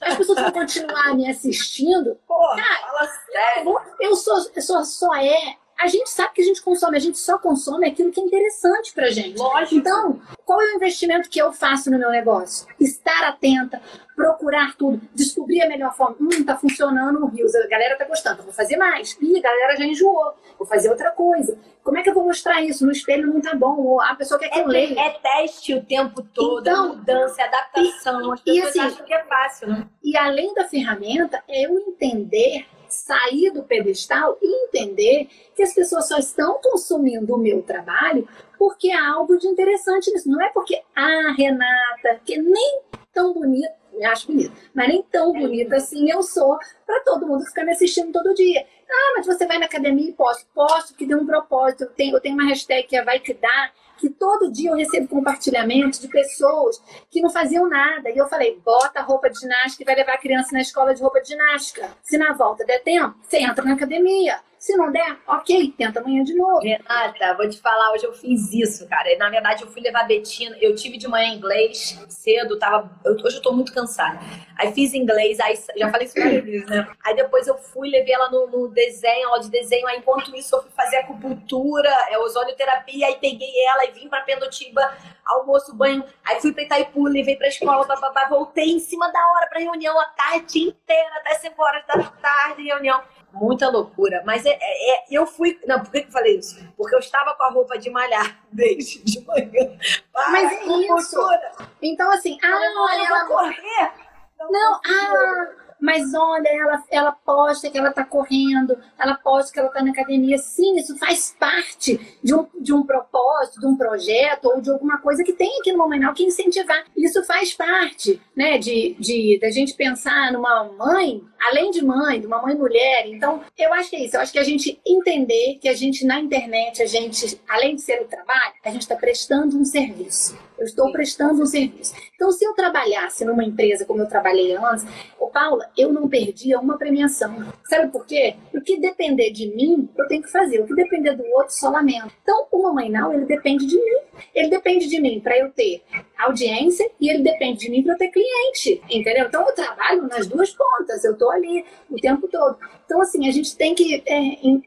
[0.00, 2.16] as pessoas vão continuar me assistindo.
[2.26, 3.80] Porra, cara, fala sério.
[4.00, 7.18] Eu sou, eu sou só é a gente sabe que a gente consome, a gente
[7.18, 9.38] só consome aquilo que é interessante pra gente.
[9.38, 9.76] Lógico.
[9.76, 12.66] Então, qual é o investimento que eu faço no meu negócio?
[12.80, 13.80] Estar atenta,
[14.16, 16.16] procurar tudo, descobrir a melhor forma.
[16.20, 19.16] Hum, tá funcionando no Rios, a galera tá gostando, vou fazer mais.
[19.20, 21.56] Ih, a galera já enjoou, vou fazer outra coisa.
[21.84, 22.84] Como é que eu vou mostrar isso?
[22.84, 25.00] No espelho não tá bom, ou a pessoa quer que é, eu leia.
[25.00, 28.32] É teste o tempo todo, é então, mudança, é adaptação.
[28.32, 29.86] As pessoas e assim, acham que é fácil, né?
[30.02, 36.08] E além da ferramenta, é eu entender sair do pedestal e entender que as pessoas
[36.08, 38.28] só estão consumindo o meu trabalho
[38.58, 40.28] porque há algo de interessante nisso.
[40.28, 42.80] Não é porque, ah, Renata, que nem
[43.12, 43.74] tão bonita,
[44.04, 48.12] acho bonita, mas nem tão bonita assim eu sou para todo mundo ficar me assistindo
[48.12, 48.64] todo dia.
[48.90, 50.46] Ah, mas você vai na academia e posto.
[50.54, 51.84] Posto que deu um propósito.
[51.84, 54.76] Eu tenho, eu tenho uma hashtag que é Vai Te Dar, que todo dia eu
[54.76, 56.80] recebo compartilhamento de pessoas
[57.10, 58.10] que não faziam nada.
[58.10, 61.02] E eu falei, bota roupa de ginástica e vai levar a criança na escola de
[61.02, 61.90] roupa de ginástica.
[62.02, 64.40] Se na volta der tempo, você entra na academia.
[64.68, 66.60] Se não der, ok, tenta amanhã de novo.
[66.60, 69.08] Renata, vou te falar, hoje eu fiz isso, cara.
[69.16, 72.90] Na verdade, eu fui levar Betina, eu tive de manhã inglês cedo, tava.
[73.02, 74.20] Eu, hoje eu tô muito cansada.
[74.58, 76.86] Aí fiz inglês, aí já falei isso várias vezes, né?
[77.02, 79.86] Aí depois eu fui, levei ela no, no desenho, aula de desenho.
[79.86, 84.20] Aí enquanto isso, eu fui fazer acupuntura, é, ozonioterapia, aí peguei ela e vim pra
[84.20, 84.92] Pendotiba,
[85.24, 86.04] almoço, banho.
[86.22, 87.88] Aí fui pra Itaipu, levei pra escola,
[88.28, 92.64] voltei em cima da hora pra reunião a tarde inteira, até 5 horas da tarde,
[92.64, 93.00] reunião
[93.32, 94.22] muita loucura.
[94.24, 95.58] Mas é, é, é, eu fui.
[95.66, 96.58] Não, por que eu falei isso?
[96.76, 99.78] Porque eu estava com a roupa de malhar desde de manhã.
[100.12, 101.16] Para, Mas é isso.
[101.16, 101.52] Loucura.
[101.82, 103.92] Então, assim, ah, olha, ela correr.
[104.38, 109.58] Não, não ah mas olha, ela, ela posta que ela está correndo, ela posta que
[109.58, 110.38] ela está na academia.
[110.38, 114.98] Sim, isso faz parte de um, de um propósito, de um projeto ou de alguma
[114.98, 116.84] coisa que tem aqui no Momenal que incentivar.
[116.96, 122.26] Isso faz parte, né, de, de da gente pensar numa mãe, além de mãe, de
[122.26, 123.06] uma mãe mulher.
[123.06, 124.16] Então, eu acho que é isso.
[124.16, 127.82] Eu acho que a gente entender que a gente na internet, a gente, além de
[127.82, 130.36] ser o trabalho, a gente está prestando um serviço.
[130.58, 131.94] Eu estou prestando um serviço.
[132.14, 134.84] Então, se eu trabalhasse numa empresa como eu trabalhei antes,
[135.30, 137.44] Paula, eu não perdia uma premiação.
[137.68, 138.36] Sabe por quê?
[138.54, 140.60] O que depender de mim, eu tenho que fazer.
[140.60, 142.12] O que depender do outro, só lamento.
[142.22, 144.00] Então, o Mamãe Não, ele depende de mim.
[144.34, 145.82] Ele depende de mim para eu ter
[146.18, 149.26] audiência e ele depende de mim para ter cliente, entendeu?
[149.26, 151.04] Então, eu trabalho nas duas pontas.
[151.04, 152.58] Eu estou ali o tempo todo.
[152.84, 154.18] Então, assim, a gente tem que é,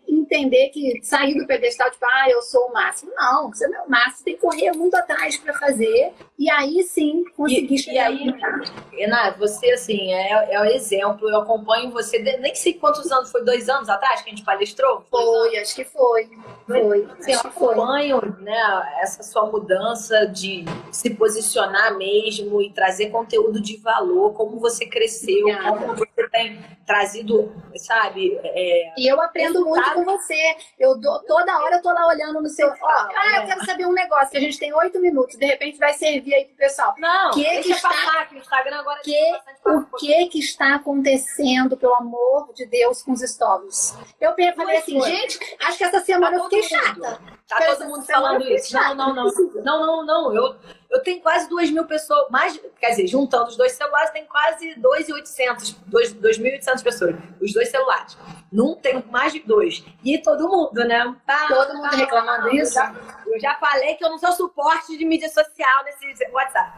[0.07, 3.11] entender que sair do pedestal, tipo, ah, eu sou o máximo.
[3.15, 4.25] Não, você não é o máximo.
[4.25, 6.13] Tem que correr muito atrás para fazer.
[6.37, 8.35] E aí, sim, conseguir e, chegar e aí,
[8.93, 11.29] Renato, você, assim, é, é o exemplo.
[11.29, 15.03] Eu acompanho você, nem sei quantos anos, foi dois anos atrás que a gente palestrou?
[15.09, 16.29] Foi, acho que foi.
[16.65, 17.07] Foi.
[17.19, 21.40] Sim, eu acompanho né, essa sua mudança de se posicionar
[21.97, 25.77] mesmo e trazer conteúdo de valor, como você cresceu, Obrigada.
[25.77, 28.39] como você tem trazido, sabe?
[28.43, 30.55] É, e eu aprendo muito com você.
[30.79, 32.67] Eu dou, toda hora eu tô lá olhando no seu.
[32.67, 35.77] Ó, ah, eu quero saber um negócio que a gente tem oito minutos, de repente
[35.77, 36.93] vai servir aí pro pessoal.
[36.97, 39.33] Não, que deixa que está, passar, que o Instagram agora que,
[39.65, 43.95] O que que está acontecendo, pelo amor de Deus, com os stories?
[44.19, 47.40] Eu falei assim, gente, acho que essa semana tá eu fiquei chata.
[47.51, 48.73] Tá todo mundo falando isso.
[48.73, 49.25] Não, não, não.
[49.61, 50.33] Não, não, não.
[50.33, 50.55] Eu,
[50.89, 54.73] eu tenho quase 2 mil pessoas, mais, quer dizer, juntando os dois celulares, tem quase
[54.75, 58.17] 2.800, 2.800 pessoas, os dois celulares.
[58.49, 59.83] Num tem mais de dois.
[60.01, 61.13] E todo mundo, né?
[61.27, 62.79] Tá, todo mundo tá, reclamando isso.
[62.79, 62.95] Eu já,
[63.27, 66.71] eu já falei que eu não sou suporte de mídia social nesse WhatsApp.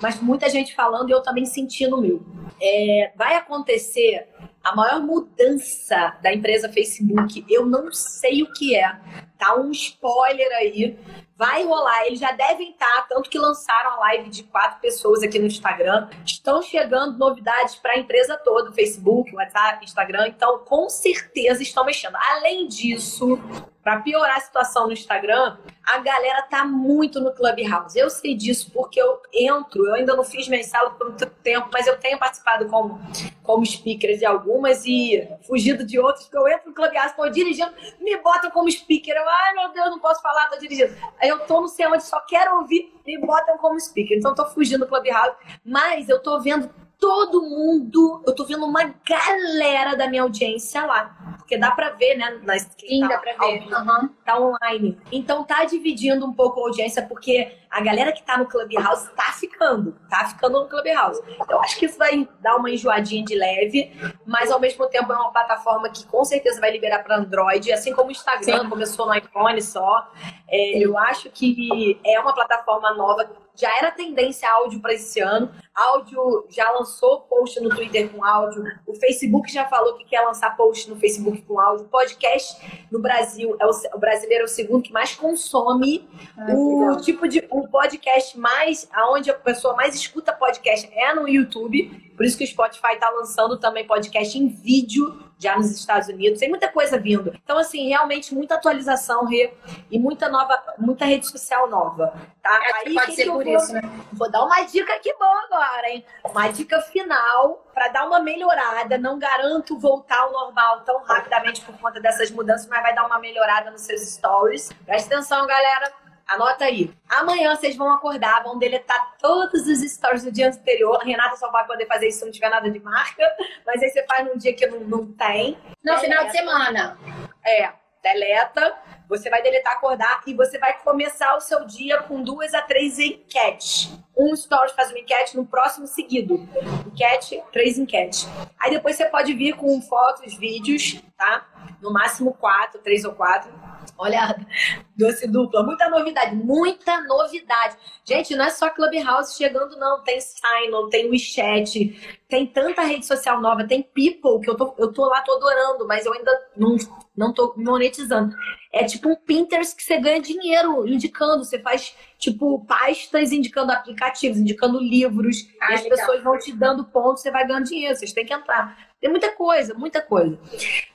[0.00, 2.22] Mas muita gente falando e eu também sentindo o meu.
[2.62, 4.26] É, vai acontecer
[4.64, 8.98] a maior mudança da empresa Facebook, eu não sei o que é.
[9.38, 10.98] Tá um spoiler aí.
[11.36, 15.38] Vai rolar, eles já devem estar, tanto que lançaram a live de quatro pessoas aqui
[15.38, 16.08] no Instagram.
[16.24, 20.28] Estão chegando novidades para a empresa toda, Facebook, WhatsApp, Instagram.
[20.28, 22.16] Então, com certeza estão mexendo.
[22.16, 23.38] Além disso,
[23.84, 27.98] para piorar a situação no Instagram, a galera tá muito no Clubhouse.
[27.98, 31.68] Eu sei disso porque eu entro, eu ainda não fiz minha sala por muito tempo,
[31.70, 32.98] mas eu tenho participado como,
[33.42, 37.72] como speaker de algumas e fugido de outras, porque eu entro no Clubhouse, estou dirigindo,
[38.00, 39.14] me botam como speaker.
[39.14, 40.96] Eu, ai meu Deus, não posso falar, tô dirigindo.
[41.20, 44.16] Aí eu tô no céu onde só quero ouvir, me botam como speaker.
[44.16, 48.64] Então eu tô fugindo do Clubhouse, mas eu tô vendo todo mundo, eu tô vendo
[48.64, 51.34] uma galera da minha audiência lá.
[51.38, 52.40] Porque dá pra ver, né?
[52.42, 53.68] Na, Sim, tá dá pra ver.
[53.70, 54.10] Aham.
[54.24, 54.98] Tá online.
[55.12, 59.30] Então tá dividindo um pouco a audiência, porque a galera que tá no Clubhouse tá
[59.32, 59.94] ficando.
[60.08, 61.20] Tá ficando no Clubhouse.
[61.50, 63.92] Eu acho que isso vai dar uma enjoadinha de leve,
[64.24, 67.92] mas ao mesmo tempo é uma plataforma que com certeza vai liberar para Android, assim
[67.92, 68.70] como o Instagram Sim.
[68.70, 70.10] começou no iPhone só.
[70.48, 73.28] É, eu acho que é uma plataforma nova.
[73.56, 75.50] Já era tendência áudio para esse ano.
[75.74, 78.64] Áudio já lançou post no Twitter com áudio.
[78.86, 81.86] O Facebook já falou que quer lançar post no Facebook com áudio.
[81.86, 86.08] Podcast no Brasil é o, o brasileiro é o segundo que mais consome
[86.48, 92.12] o tipo de o podcast mais aonde a pessoa mais escuta podcast é no YouTube.
[92.16, 96.38] Por isso que o Spotify tá lançando também podcast em vídeo já nos Estados Unidos.
[96.40, 97.32] Tem muita coisa vindo.
[97.42, 99.52] Então assim, realmente muita atualização, Rê,
[99.90, 102.50] e muita nova, muita rede social nova, tá?
[102.50, 103.82] Acho que pode que ser que eu por vou- isso, né?
[104.12, 106.04] Vou dar uma dica aqui boa agora, hein?
[106.24, 108.96] Uma dica final para dar uma melhorada.
[108.96, 113.18] Não garanto voltar ao normal tão rapidamente por conta dessas mudanças, mas vai dar uma
[113.18, 114.70] melhorada nos seus stories.
[114.86, 115.92] Presta atenção, galera.
[116.26, 116.90] Anota aí.
[117.08, 120.98] Amanhã vocês vão acordar, vão deletar todos os stories do dia anterior.
[121.00, 123.24] A Renata só vai poder fazer isso se não tiver nada de marca.
[123.66, 125.58] Mas aí você faz num dia que não, não tem.
[125.82, 126.98] Não, final de semana.
[127.44, 127.70] É,
[128.02, 128.76] deleta.
[129.08, 132.98] Você vai deletar, acordar e você vai começar o seu dia com duas a três
[132.98, 133.90] enquetes.
[134.16, 136.48] Um stories faz uma enquete no próximo seguido.
[136.86, 138.26] Enquete, três enquetes.
[138.58, 141.46] Aí depois você pode vir com fotos, vídeos, tá?
[141.84, 143.52] No máximo quatro, três ou quatro.
[143.98, 144.34] Olha,
[144.96, 147.76] doce dupla, muita novidade, muita novidade.
[148.06, 150.02] Gente, não é só Clubhouse chegando, não.
[150.02, 154.92] Tem Signal, tem WeChat, tem tanta rede social nova, tem People, que eu tô, eu
[154.94, 156.76] tô lá, tô adorando, mas eu ainda não,
[157.14, 158.34] não tô monetizando.
[158.72, 161.44] É tipo um Pinterest que você ganha dinheiro indicando.
[161.44, 165.48] Você faz, tipo, pastas indicando aplicativos, indicando livros.
[165.60, 165.98] Ah, e as legal.
[165.98, 167.94] pessoas vão te dando pontos, você vai ganhando dinheiro.
[167.94, 168.76] Vocês têm que entrar.
[169.00, 170.38] Tem muita coisa, muita coisa.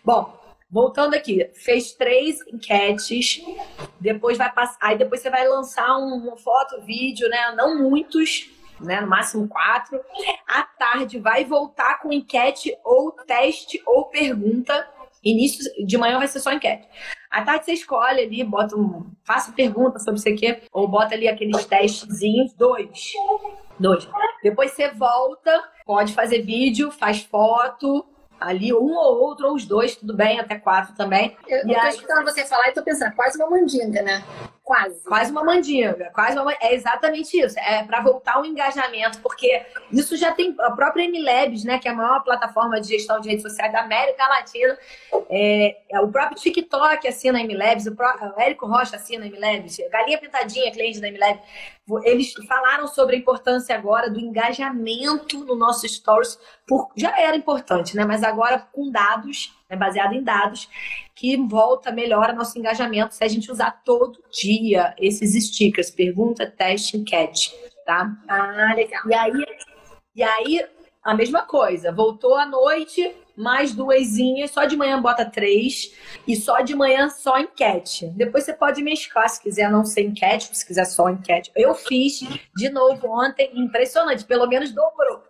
[0.03, 0.38] Bom,
[0.69, 1.49] voltando aqui.
[1.53, 3.41] Fez três enquetes.
[3.99, 4.77] Depois vai passar.
[4.81, 7.53] Aí depois você vai lançar um, uma foto, vídeo, né?
[7.55, 8.49] Não muitos.
[8.79, 9.99] Né, no máximo quatro.
[10.47, 14.87] À tarde vai voltar com enquete ou teste ou pergunta.
[15.21, 16.87] Início de manhã vai ser só enquete.
[17.29, 19.11] À tarde você escolhe ali, bota um.
[19.25, 23.11] Faça pergunta sobre isso aqui, ou bota ali aqueles testezinhos, dois.
[23.77, 24.07] Dois.
[24.41, 28.05] Depois você volta, pode fazer vídeo, faz foto,
[28.39, 31.35] ali um ou outro, ou os dois, tudo bem, até quatro também.
[31.47, 34.23] Eu, E eu tô aí- escutando você falar e tô pensando, quase uma mandinga, né?
[34.63, 35.03] Quase.
[35.03, 37.57] Quase uma mandinga, quase uma, é exatamente isso.
[37.59, 41.91] É para voltar o engajamento, porque isso já tem a própria MLabs, né, que é
[41.91, 44.77] a maior plataforma de gestão de redes sociais da América Latina.
[45.27, 49.27] É, é o próprio TikTok assina a MLabs, o, pró- o Érico Rocha assina a
[49.27, 51.41] MLabs, Galinha Pintadinha, cliente da MLabs.
[52.03, 57.95] Eles falaram sobre a importância agora do engajamento no nosso stories, por, já era importante,
[57.95, 60.69] né, mas agora com dados, né, baseado em dados,
[61.15, 66.97] que volta, melhora nosso engajamento se a gente usar todo dia esses stickers, pergunta, teste,
[66.97, 67.51] enquete,
[67.85, 68.11] tá?
[68.27, 69.01] Ah, legal.
[69.07, 69.45] E aí,
[70.15, 70.65] e aí
[71.03, 75.93] a mesma coisa, voltou à noite, mais duasinhas, só de manhã bota três,
[76.27, 78.07] e só de manhã só enquete.
[78.09, 81.49] Depois você pode mesclar, se quiser não ser enquete, se quiser só enquete.
[81.55, 82.19] Eu fiz
[82.55, 85.23] de novo ontem, impressionante, pelo menos dobrou.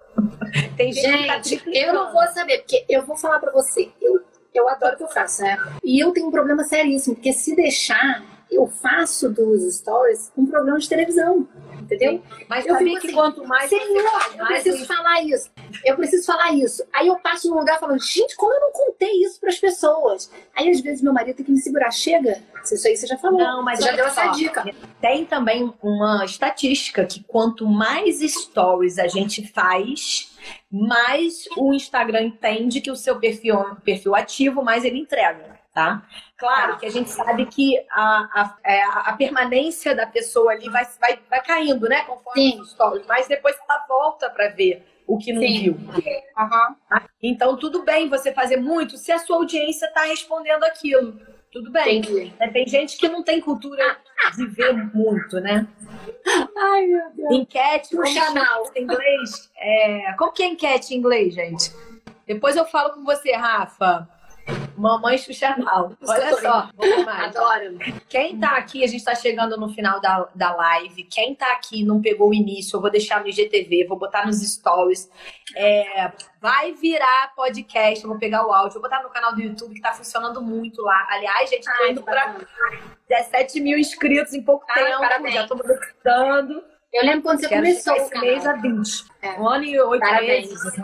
[0.75, 1.85] Tem gente, que tá Gente, triplicando.
[1.85, 3.91] eu não vou saber, porque eu vou falar pra você.
[4.01, 4.21] Eu,
[4.55, 5.57] eu adoro o que eu faço, né?
[5.83, 10.79] E eu tenho um problema seríssimo, porque se deixar, eu faço dos stories um programa
[10.79, 11.47] de televisão.
[11.89, 12.21] Entendeu?
[12.47, 15.51] Mas Eu fico que assim, quanto mais Senhor, faz, eu mais preciso falar isso.
[15.83, 16.83] Eu preciso falar isso.
[16.93, 20.31] Aí eu passo num lugar falando, gente, como eu não contei isso pras pessoas?
[20.55, 21.91] Aí às vezes meu marido tem que me segurar.
[21.91, 23.39] Chega, isso aí você já falou.
[23.39, 24.63] Não, mas já deu essa dica.
[25.01, 30.31] Tem também uma estatística que quanto mais stories a gente faz,
[30.71, 36.03] mais o Instagram entende que o seu perfil é perfil ativo, mais ele entrega, tá?
[36.37, 38.01] Claro que a gente sabe que a,
[38.41, 42.03] a, é, a permanência da pessoa ali vai, vai, vai caindo, né?
[42.03, 42.61] Conforme Sim.
[42.61, 45.59] os stories, mas depois ela volta para ver o que não Sim.
[45.59, 45.77] viu.
[46.37, 46.75] Aham.
[47.21, 51.19] Então, tudo bem você fazer muito se a sua audiência está respondendo aquilo.
[51.51, 51.97] Tudo bem.
[51.97, 52.33] Entendi.
[52.39, 52.47] Né?
[52.49, 53.97] Tem gente que não tem cultura
[54.35, 55.67] de ver muito, né?
[56.55, 57.31] Ai, meu Deus.
[57.31, 58.03] Enquete, não.
[58.03, 59.51] isso em inglês?
[59.57, 60.13] É...
[60.13, 61.71] Como que é enquete em inglês, gente?
[62.27, 64.07] Depois eu falo com você, Rafa.
[64.79, 65.91] Mamãe Xuxanal.
[66.07, 67.35] Olha só, vamos mais.
[67.35, 67.77] Adoro.
[68.07, 71.03] Quem tá aqui, a gente tá chegando no final da, da live.
[71.03, 74.41] Quem tá aqui não pegou o início, eu vou deixar no IGTV, vou botar nos
[74.41, 75.09] stories.
[75.55, 76.11] É,
[76.41, 79.81] vai virar podcast, eu vou pegar o áudio, vou botar no canal do YouTube que
[79.81, 81.07] tá funcionando muito lá.
[81.09, 82.47] Aliás, gente, tô indo que pra bacana.
[83.09, 85.35] 17 mil inscritos em pouco Ai, tempo, parabéns.
[85.35, 86.63] já tô monetizando.
[86.91, 88.61] Eu lembro quando você Quero começou esse mês a canal.
[88.61, 89.05] 20.
[89.21, 89.39] É.
[89.39, 90.49] Um ano e oito Parabéns.
[90.49, 90.77] meses.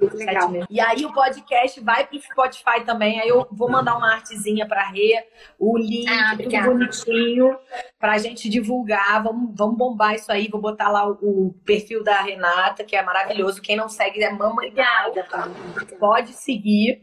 [0.00, 0.48] Muito legal.
[0.50, 0.66] Meses.
[0.70, 3.20] E aí o podcast vai pro Spotify também.
[3.20, 5.24] Aí eu vou mandar uma artezinha pra Rê,
[5.58, 7.58] o link, Ah, tudo bonitinho,
[7.98, 9.22] pra gente divulgar.
[9.22, 10.48] Vamos, vamos bombar isso aí.
[10.48, 11.12] Vou botar lá o,
[11.48, 13.62] o perfil da Renata, que é maravilhoso.
[13.62, 15.54] Quem não segue é Mama Obrigada, Paulo.
[15.98, 17.02] Pode seguir.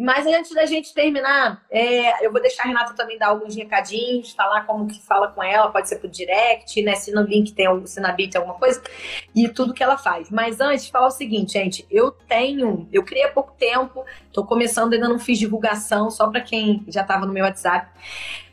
[0.00, 4.32] Mas antes da gente terminar, é, eu vou deixar a Renata também dar alguns recadinhos,
[4.32, 6.94] falar como que fala com ela, pode ser por direct, né?
[6.94, 8.80] Se no link tem algum, se na Bit tem alguma coisa,
[9.34, 10.17] e tudo que ela faz.
[10.30, 14.92] Mas antes, falar o seguinte, gente, eu tenho, eu criei há pouco tempo, tô começando,
[14.94, 17.88] ainda não fiz divulgação, só para quem já tava no meu WhatsApp.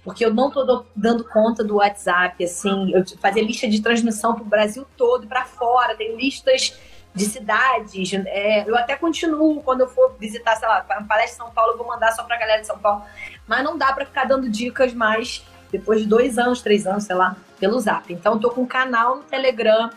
[0.03, 4.36] Porque eu não tô do- dando conta do WhatsApp, assim, eu fazer lista de transmissão
[4.36, 6.78] pro Brasil todo e para fora, tem listas
[7.13, 8.11] de cidades.
[8.13, 11.78] é, eu até continuo quando eu for visitar, sei lá, palestra em São Paulo, eu
[11.78, 13.03] vou mandar só pra galera de São Paulo.
[13.47, 17.16] Mas não dá pra ficar dando dicas mais depois de dois anos, três anos, sei
[17.16, 18.11] lá, pelo Zap.
[18.13, 19.89] Então tô com um canal no Telegram.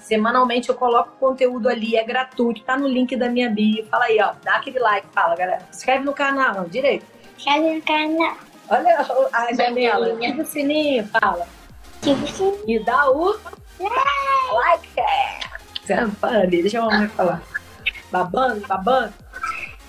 [0.00, 3.86] Semanalmente eu coloco conteúdo ali, é gratuito, tá no link da minha bio.
[3.86, 5.60] Fala aí, ó, dá aquele like, fala, galera.
[5.70, 7.06] Se inscreve no canal, direito.
[7.36, 8.36] Inscreve no canal.
[8.68, 11.46] Olha a janela, ativa o sininho, fala.
[11.98, 12.62] Ativa o sininho.
[12.66, 13.34] E dá o
[14.52, 14.88] like.
[16.20, 17.42] Para, deixa mamãe falar.
[18.10, 19.14] Babando, babando.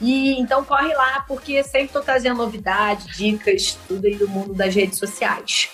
[0.01, 4.73] E então corre lá, porque sempre tô trazendo novidade, dicas, tudo aí do mundo das
[4.75, 5.69] redes sociais.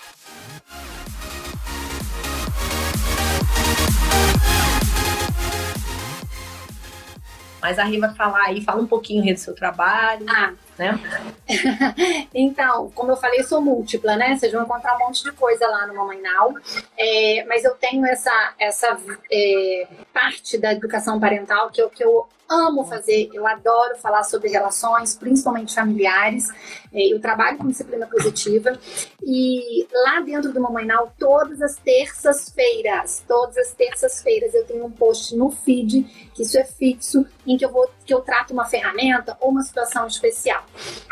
[7.62, 11.00] Mas a Ri vai falar aí, fala um pouquinho do seu trabalho, Ah, né?
[12.34, 14.36] Então, como eu falei, eu sou múltipla, né?
[14.36, 16.56] Vocês vão encontrar um monte de coisa lá no Mamãe Now.
[16.98, 18.98] É, mas eu tenho essa, essa
[19.32, 23.30] é, parte da educação parental que eu, que eu amo fazer.
[23.34, 26.50] Eu adoro falar sobre relações, principalmente familiares.
[26.94, 28.78] É, eu trabalho com disciplina positiva.
[29.24, 30.86] E lá dentro do Mamãe
[31.18, 36.04] todas as terças-feiras, todas as terças-feiras eu tenho um post no feed,
[36.34, 39.62] que isso é fixo, em que eu, vou, que eu trato uma ferramenta ou uma
[39.62, 40.66] situação especial.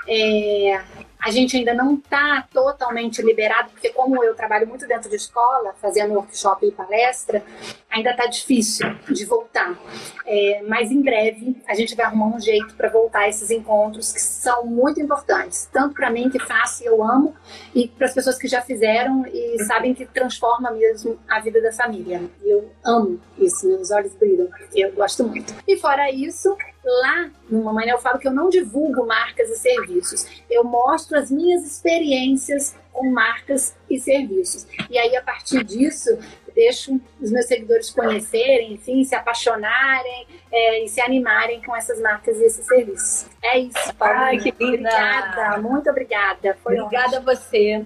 [0.07, 0.81] É,
[1.19, 5.73] a gente ainda não está totalmente liberado, porque como eu trabalho muito dentro de escola,
[5.81, 7.43] fazendo workshop e palestra,
[7.89, 9.77] ainda está difícil de voltar.
[10.25, 14.13] É, mas em breve a gente vai arrumar um jeito para voltar a esses encontros
[14.13, 17.35] que são muito importantes, tanto para mim que faço e eu amo,
[17.75, 21.73] e para as pessoas que já fizeram e sabem que transforma mesmo a vida da
[21.73, 22.21] família.
[22.41, 25.53] Eu amo isso, meus olhos brilham, porque eu gosto muito.
[25.67, 30.25] E fora isso, lá no Mamãe eu falo que eu não divulgo marcas e serviços.
[30.49, 34.67] Eu mostro as minhas experiências com marcas e serviços.
[34.89, 36.17] E aí, a partir disso,
[36.59, 42.37] deixo os meus seguidores conhecerem, enfim, se apaixonarem é, e se animarem com essas marcas
[42.37, 43.27] e esses serviços.
[43.41, 44.19] É isso, Paulinha.
[44.25, 44.89] Ai, que linda!
[44.89, 46.57] Obrigada, muito obrigada.
[46.61, 47.81] Foi Obrigada a você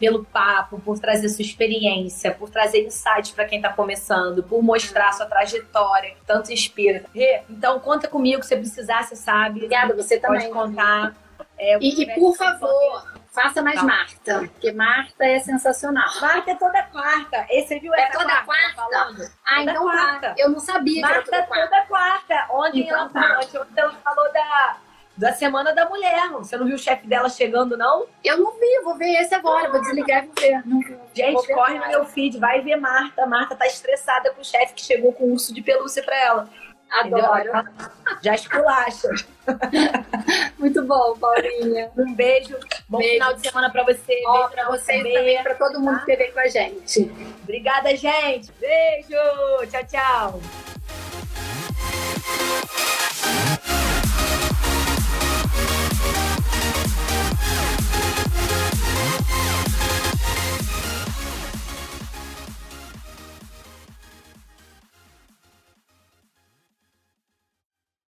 [0.00, 5.12] pelo papo, por trazer sua experiência, por trazer insights para quem está começando, por mostrar
[5.12, 7.04] sua trajetória que tanto inspira.
[7.14, 9.56] Rê, então conta comigo se precisar, você sabe.
[9.58, 10.50] Obrigada, você Pode também.
[10.52, 11.14] contar.
[11.56, 13.86] É, E, e por favor, faça mais Tá.
[13.86, 16.08] Marta, porque Marta é sensacional.
[16.20, 17.46] Marta é toda quarta.
[17.50, 18.74] Esse, viu É essa toda quarta?
[18.82, 19.32] quarta?
[19.44, 20.20] Ah, Toda então quarta.
[20.28, 20.34] tá.
[20.38, 21.68] Eu não sabia que era Marta toda é quarta.
[21.68, 22.46] toda quarta.
[22.50, 23.20] Ontem Então ela tá.
[23.20, 24.76] falou, ontem ela falou da,
[25.16, 26.28] da Semana da Mulher.
[26.30, 28.06] Você não viu o chefe dela chegando, não?
[28.24, 30.62] Eu não vi, vou ver esse agora, vou desligar e vou ver.
[30.66, 30.80] Não,
[31.14, 33.26] Gente, ver corre no meu feed, vai ver Marta.
[33.26, 36.48] Marta tá estressada com o chefe que chegou com um urso de pelúcia pra ela.
[36.90, 37.52] Adoro.
[37.52, 37.90] Tá-
[38.22, 39.08] Já esculacha.
[40.58, 41.90] Muito bom, Paulinha.
[41.96, 42.56] Um beijo.
[42.88, 43.12] Bom Beijo.
[43.14, 44.22] final de semana pra você.
[44.26, 45.12] Ó, Beijo vocês você.
[45.12, 47.12] também, pra todo mundo que esteve com a gente.
[47.42, 48.50] Obrigada, gente.
[48.60, 49.66] Beijo.
[49.70, 50.40] Tchau, tchau.